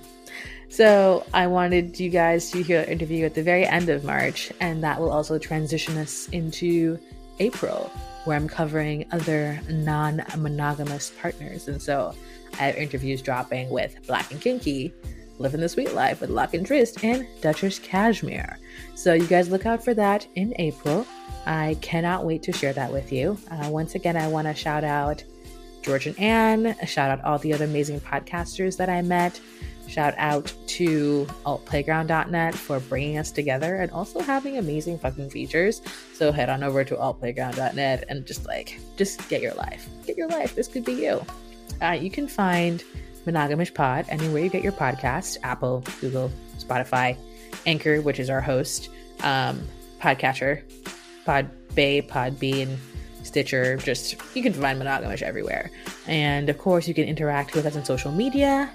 So 0.70 1.26
I 1.34 1.48
wanted 1.48 2.00
you 2.00 2.10
guys 2.10 2.52
to 2.52 2.64
hear 2.64 2.86
the 2.86 2.92
interview 2.92 3.26
at 3.26 3.34
the 3.36 3.44
very 3.44 3.66
end 3.66 3.90
of 3.90 4.06
March, 4.06 4.54
and 4.62 4.82
that 4.86 5.02
will 5.02 5.12
also 5.12 5.38
transition 5.38 5.98
us 5.98 6.30
into 6.30 6.98
April, 7.40 7.92
where 8.24 8.38
I'm 8.38 8.48
covering 8.48 9.08
other 9.12 9.60
non 9.70 10.24
monogamous 10.38 11.12
partners. 11.20 11.68
And 11.68 11.82
so 11.82 12.16
I 12.54 12.68
have 12.68 12.78
interviews 12.78 13.22
dropping 13.22 13.70
with 13.72 14.08
Black 14.08 14.32
and 14.32 14.40
Kinky, 14.40 14.94
Living 15.38 15.62
the 15.62 15.70
Sweet 15.70 15.94
Life 15.94 16.22
with 16.22 16.30
Lock 16.30 16.54
and 16.54 16.66
Trist 16.66 17.04
and 17.04 17.28
Duchess 17.42 17.80
Cashmere. 17.80 18.58
So 18.96 19.14
you 19.14 19.28
guys 19.28 19.50
look 19.50 19.66
out 19.66 19.84
for 19.84 19.94
that 19.94 20.28
in 20.36 20.54
April. 20.58 21.06
I 21.46 21.78
cannot 21.82 22.26
wait 22.26 22.42
to 22.44 22.52
share 22.52 22.74
that 22.74 22.92
with 22.92 23.12
you. 23.12 23.38
Uh, 23.52 23.70
once 23.70 23.96
again, 23.96 24.18
I 24.18 24.28
want 24.28 24.48
to 24.48 24.54
shout 24.54 24.84
out 24.84 25.24
George 25.86 26.08
and 26.08 26.20
Anne, 26.20 26.76
shout 26.88 27.12
out 27.12 27.24
all 27.24 27.38
the 27.38 27.54
other 27.54 27.66
amazing 27.66 28.00
podcasters 28.00 28.76
that 28.78 28.90
I 28.90 29.04
met. 29.04 29.40
Shout 29.88 30.16
out 30.18 30.52
to 30.68 31.28
altplayground.net 31.46 32.56
for 32.56 32.80
bringing 32.80 33.20
us 33.20 33.30
together 33.30 33.76
and 33.76 33.92
also 33.92 34.20
having 34.20 34.58
amazing 34.58 34.98
fucking 34.98 35.30
features. 35.30 35.84
So 36.16 36.32
head 36.32 36.50
on 36.50 36.64
over 36.64 36.84
to 36.84 36.96
altplayground.net 36.96 38.06
and 38.10 38.26
just 38.26 38.48
like, 38.48 38.80
just 38.98 39.30
get 39.30 39.44
your 39.44 39.54
life. 39.54 39.88
Get 40.08 40.18
your 40.18 40.28
life. 40.28 40.56
This 40.56 40.68
could 40.68 40.86
be 40.86 40.94
you. 40.94 41.24
Uh, 41.84 41.92
you 41.92 42.10
can 42.10 42.28
find 42.28 42.84
Monogamish 43.26 43.74
Pod, 43.74 44.06
anywhere 44.10 44.44
you 44.44 44.50
get 44.50 44.64
your 44.64 44.72
podcast 44.72 45.38
Apple, 45.44 45.84
Google, 46.02 46.32
Spotify, 46.58 47.18
Anchor, 47.66 48.02
which 48.02 48.20
is 48.20 48.30
our 48.30 48.42
host, 48.42 48.90
um, 49.24 49.68
Podcatcher, 50.02 50.62
Podbay, 51.26 52.08
Podbean, 52.08 52.78
Stitcher. 53.24 53.78
Just 53.78 54.16
you 54.36 54.44
can 54.44 54.54
find 54.54 54.82
Monogamish 54.82 55.22
everywhere. 55.22 55.72
And 56.08 56.50
of 56.50 56.58
course, 56.58 56.88
you 56.88 56.94
can 56.94 57.06
interact 57.06 57.56
with 57.56 57.66
us 57.66 57.76
on 57.76 57.84
social 57.84 58.12
media 58.12 58.70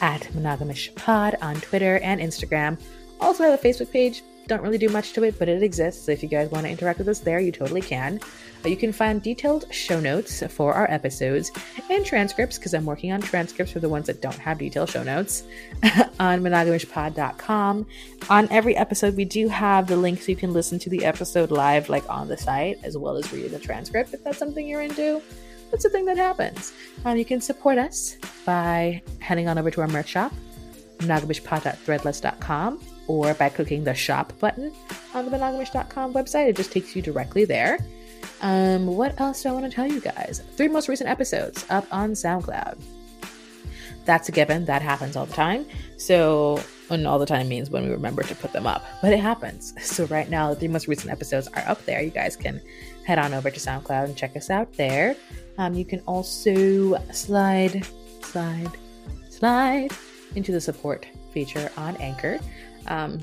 at 0.00 0.22
Monogamish 0.32 0.94
Pod 0.96 1.36
on 1.40 1.56
Twitter 1.56 1.98
and 1.98 2.20
Instagram. 2.20 2.80
Also 3.20 3.44
have 3.44 3.58
a 3.58 3.62
Facebook 3.62 3.90
page. 3.90 4.22
Don't 4.46 4.62
really 4.62 4.78
do 4.78 4.88
much 4.88 5.12
to 5.14 5.24
it, 5.24 5.38
but 5.38 5.48
it 5.48 5.62
exists. 5.62 6.04
So 6.04 6.12
if 6.12 6.22
you 6.22 6.28
guys 6.28 6.50
want 6.50 6.64
to 6.66 6.70
interact 6.70 6.98
with 6.98 7.08
us 7.08 7.20
there, 7.20 7.40
you 7.40 7.52
totally 7.52 7.80
can. 7.80 8.20
Uh, 8.64 8.68
you 8.68 8.76
can 8.76 8.92
find 8.92 9.22
detailed 9.22 9.72
show 9.72 10.00
notes 10.00 10.42
for 10.50 10.74
our 10.74 10.90
episodes 10.90 11.50
and 11.90 12.04
transcripts, 12.04 12.58
because 12.58 12.74
I'm 12.74 12.84
working 12.84 13.12
on 13.12 13.20
transcripts 13.20 13.72
for 13.72 13.80
the 13.80 13.88
ones 13.88 14.06
that 14.06 14.20
don't 14.20 14.38
have 14.38 14.58
detailed 14.58 14.90
show 14.90 15.02
notes, 15.02 15.44
on 16.20 16.40
monogamishpod.com. 16.40 17.86
On 18.30 18.48
every 18.50 18.76
episode, 18.76 19.16
we 19.16 19.24
do 19.24 19.48
have 19.48 19.86
the 19.86 19.96
link 19.96 20.22
so 20.22 20.28
you 20.28 20.36
can 20.36 20.52
listen 20.52 20.78
to 20.80 20.90
the 20.90 21.04
episode 21.04 21.50
live, 21.50 21.88
like 21.88 22.08
on 22.08 22.28
the 22.28 22.36
site, 22.36 22.78
as 22.82 22.96
well 22.96 23.16
as 23.16 23.32
read 23.32 23.50
the 23.50 23.58
transcript 23.58 24.14
if 24.14 24.22
that's 24.24 24.38
something 24.38 24.66
you're 24.66 24.82
into. 24.82 25.22
That's 25.70 25.84
a 25.84 25.90
thing 25.90 26.04
that 26.04 26.16
happens. 26.16 26.72
Um, 27.04 27.16
you 27.16 27.24
can 27.24 27.40
support 27.40 27.78
us 27.78 28.16
by 28.44 29.02
heading 29.18 29.48
on 29.48 29.58
over 29.58 29.70
to 29.70 29.80
our 29.80 29.88
merch 29.88 30.08
shop, 30.08 30.32
monogamishpod.threadless.com 30.98 32.93
or 33.06 33.34
by 33.34 33.48
clicking 33.48 33.84
the 33.84 33.94
shop 33.94 34.32
button 34.38 34.72
on 35.14 35.24
the 35.24 35.30
monogamish.com 35.30 36.14
website. 36.14 36.48
It 36.48 36.56
just 36.56 36.72
takes 36.72 36.94
you 36.96 37.02
directly 37.02 37.44
there. 37.44 37.78
Um, 38.40 38.86
what 38.86 39.18
else 39.20 39.42
do 39.42 39.48
I 39.48 39.52
want 39.52 39.64
to 39.64 39.70
tell 39.70 39.86
you 39.86 40.00
guys? 40.00 40.42
Three 40.56 40.68
most 40.68 40.88
recent 40.88 41.08
episodes 41.08 41.64
up 41.70 41.86
on 41.92 42.12
SoundCloud. 42.12 42.78
That's 44.04 44.28
a 44.28 44.32
given. 44.32 44.66
That 44.66 44.82
happens 44.82 45.16
all 45.16 45.26
the 45.26 45.32
time. 45.32 45.66
So, 45.96 46.62
and 46.90 47.06
all 47.06 47.18
the 47.18 47.26
time 47.26 47.48
means 47.48 47.70
when 47.70 47.84
we 47.84 47.90
remember 47.90 48.22
to 48.22 48.34
put 48.34 48.52
them 48.52 48.66
up, 48.66 48.84
but 49.00 49.12
it 49.12 49.20
happens. 49.20 49.72
So, 49.80 50.06
right 50.06 50.28
now, 50.28 50.50
the 50.50 50.56
three 50.56 50.68
most 50.68 50.88
recent 50.88 51.10
episodes 51.10 51.48
are 51.48 51.64
up 51.66 51.84
there. 51.84 52.02
You 52.02 52.10
guys 52.10 52.36
can 52.36 52.60
head 53.06 53.18
on 53.18 53.32
over 53.32 53.50
to 53.50 53.60
SoundCloud 53.60 54.04
and 54.04 54.16
check 54.16 54.36
us 54.36 54.50
out 54.50 54.72
there. 54.74 55.16
Um, 55.56 55.74
you 55.74 55.84
can 55.84 56.00
also 56.00 56.96
slide, 57.12 57.86
slide, 58.22 58.72
slide 59.30 59.90
into 60.34 60.52
the 60.52 60.60
support 60.60 61.06
feature 61.32 61.70
on 61.76 61.96
Anchor. 61.96 62.40
Um, 62.86 63.20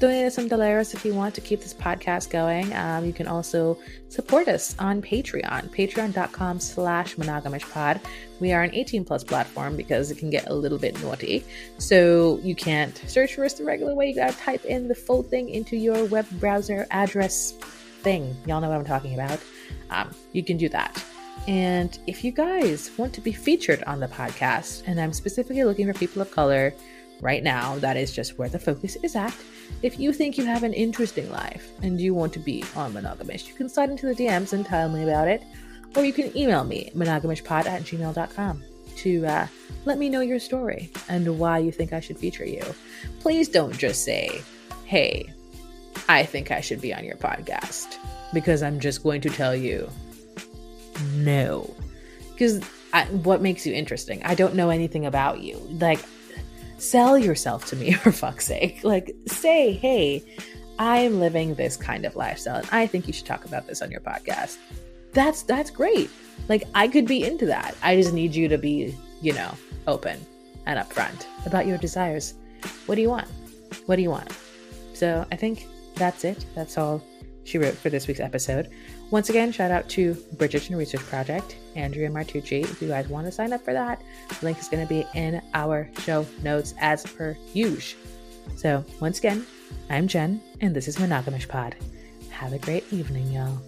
donate 0.00 0.24
us 0.24 0.34
some 0.34 0.48
dollars 0.48 0.94
if 0.94 1.04
you 1.04 1.14
want 1.14 1.34
to 1.34 1.42
keep 1.42 1.60
this 1.60 1.74
podcast 1.74 2.30
going. 2.30 2.74
Um, 2.74 3.04
you 3.04 3.12
can 3.12 3.28
also 3.28 3.78
support 4.08 4.48
us 4.48 4.74
on 4.78 5.02
Patreon, 5.02 5.68
patreon.com 5.68 6.58
slash 6.58 7.16
monogamishpod. 7.16 8.00
We 8.40 8.52
are 8.52 8.62
an 8.62 8.74
18 8.74 9.04
plus 9.04 9.22
platform 9.22 9.76
because 9.76 10.10
it 10.10 10.16
can 10.16 10.30
get 10.30 10.48
a 10.48 10.54
little 10.54 10.78
bit 10.78 11.00
naughty. 11.02 11.44
So 11.76 12.40
you 12.42 12.54
can't 12.54 12.96
search 13.06 13.34
for 13.34 13.44
us 13.44 13.52
the 13.52 13.64
regular 13.64 13.94
way. 13.94 14.08
You 14.08 14.14
gotta 14.14 14.36
type 14.38 14.64
in 14.64 14.88
the 14.88 14.94
full 14.94 15.22
thing 15.22 15.50
into 15.50 15.76
your 15.76 16.06
web 16.06 16.26
browser 16.40 16.86
address 16.90 17.52
thing. 18.00 18.34
Y'all 18.46 18.62
know 18.62 18.70
what 18.70 18.78
I'm 18.78 18.86
talking 18.86 19.12
about. 19.12 19.38
Um, 19.90 20.14
you 20.32 20.42
can 20.42 20.56
do 20.56 20.70
that. 20.70 21.04
And 21.46 21.98
if 22.06 22.24
you 22.24 22.32
guys 22.32 22.90
want 22.96 23.12
to 23.14 23.20
be 23.20 23.32
featured 23.32 23.82
on 23.84 24.00
the 24.00 24.08
podcast, 24.08 24.82
and 24.86 25.00
I'm 25.00 25.12
specifically 25.12 25.64
looking 25.64 25.86
for 25.86 25.98
people 25.98 26.22
of 26.22 26.30
color 26.30 26.74
right 27.20 27.42
now, 27.42 27.78
that 27.78 27.96
is 27.96 28.12
just 28.12 28.38
where 28.38 28.48
the 28.48 28.58
focus 28.58 28.96
is 29.02 29.16
at. 29.16 29.34
If 29.82 29.98
you 29.98 30.12
think 30.12 30.36
you 30.36 30.44
have 30.44 30.62
an 30.62 30.72
interesting 30.72 31.30
life 31.30 31.70
and 31.82 32.00
you 32.00 32.14
want 32.14 32.32
to 32.34 32.38
be 32.38 32.64
on 32.76 32.92
Monogamish, 32.92 33.48
you 33.48 33.54
can 33.54 33.68
slide 33.68 33.90
into 33.90 34.06
the 34.06 34.14
DMs 34.14 34.52
and 34.52 34.64
tell 34.64 34.88
me 34.88 35.02
about 35.02 35.28
it. 35.28 35.42
Or 35.96 36.04
you 36.04 36.12
can 36.12 36.36
email 36.36 36.64
me, 36.64 36.90
monogamishpod 36.94 37.66
at 37.66 37.82
gmail.com, 37.82 38.62
to 38.96 39.26
uh, 39.26 39.46
let 39.84 39.98
me 39.98 40.08
know 40.08 40.20
your 40.20 40.38
story 40.38 40.90
and 41.08 41.38
why 41.38 41.58
you 41.58 41.72
think 41.72 41.92
I 41.92 42.00
should 42.00 42.18
feature 42.18 42.44
you. 42.44 42.62
Please 43.18 43.48
don't 43.48 43.76
just 43.76 44.04
say, 44.04 44.42
hey, 44.84 45.32
I 46.08 46.24
think 46.24 46.50
I 46.50 46.60
should 46.60 46.80
be 46.80 46.94
on 46.94 47.04
your 47.04 47.16
podcast, 47.16 47.96
because 48.32 48.62
I'm 48.62 48.78
just 48.78 49.02
going 49.02 49.20
to 49.22 49.30
tell 49.30 49.54
you 49.54 49.90
no. 51.14 51.74
Because 52.32 52.62
what 53.10 53.40
makes 53.42 53.66
you 53.66 53.74
interesting? 53.74 54.22
I 54.24 54.34
don't 54.34 54.54
know 54.54 54.70
anything 54.70 55.06
about 55.06 55.40
you. 55.40 55.56
Like, 55.80 56.00
sell 56.80 57.18
yourself 57.18 57.66
to 57.66 57.76
me 57.76 57.92
for 58.02 58.12
fuck's 58.12 58.46
sake. 58.46 58.82
Like, 58.82 59.14
say, 59.26 59.72
hey, 59.72 60.24
I 60.78 60.98
am 60.98 61.20
living 61.20 61.54
this 61.54 61.76
kind 61.76 62.04
of 62.04 62.16
lifestyle, 62.16 62.56
and 62.56 62.68
I 62.72 62.86
think 62.86 63.06
you 63.06 63.12
should 63.12 63.26
talk 63.26 63.44
about 63.44 63.66
this 63.66 63.82
on 63.82 63.90
your 63.90 64.00
podcast. 64.00 64.58
That's 65.12 65.42
that's 65.42 65.70
great. 65.70 66.10
Like, 66.48 66.64
I 66.74 66.88
could 66.88 67.06
be 67.06 67.24
into 67.24 67.46
that. 67.46 67.76
I 67.82 67.96
just 67.96 68.12
need 68.12 68.34
you 68.34 68.48
to 68.48 68.58
be, 68.58 68.96
you 69.20 69.32
know, 69.34 69.52
open 69.86 70.24
and 70.66 70.78
upfront 70.78 71.26
about 71.46 71.66
your 71.66 71.78
desires. 71.78 72.34
What 72.86 72.94
do 72.94 73.02
you 73.02 73.10
want? 73.10 73.28
What 73.86 73.96
do 73.96 74.02
you 74.02 74.10
want? 74.10 74.30
So 74.94 75.26
I 75.32 75.36
think 75.36 75.66
that's 75.96 76.24
it. 76.24 76.44
That's 76.54 76.78
all 76.78 77.02
she 77.44 77.58
wrote 77.58 77.74
for 77.74 77.90
this 77.90 78.06
week's 78.06 78.20
episode. 78.20 78.70
Once 79.10 79.28
again, 79.28 79.50
shout 79.50 79.72
out 79.72 79.88
to 79.88 80.14
Bridgerton 80.36 80.76
Research 80.76 81.00
Project, 81.00 81.56
Andrea 81.74 82.08
Martucci. 82.08 82.62
If 82.62 82.80
you 82.80 82.86
guys 82.86 83.08
want 83.08 83.26
to 83.26 83.32
sign 83.32 83.52
up 83.52 83.64
for 83.64 83.72
that, 83.72 84.00
the 84.28 84.44
link 84.46 84.58
is 84.60 84.68
going 84.68 84.86
to 84.86 84.88
be 84.88 85.04
in 85.14 85.42
our 85.52 85.90
show 85.98 86.24
notes 86.44 86.74
as 86.78 87.04
per 87.04 87.36
usual. 87.52 88.00
So, 88.54 88.84
once 89.00 89.18
again, 89.18 89.44
I'm 89.88 90.06
Jen, 90.06 90.40
and 90.60 90.74
this 90.74 90.86
is 90.86 90.96
Monogamish 90.96 91.48
Pod. 91.48 91.74
Have 92.30 92.52
a 92.52 92.58
great 92.58 92.84
evening, 92.92 93.32
y'all. 93.32 93.60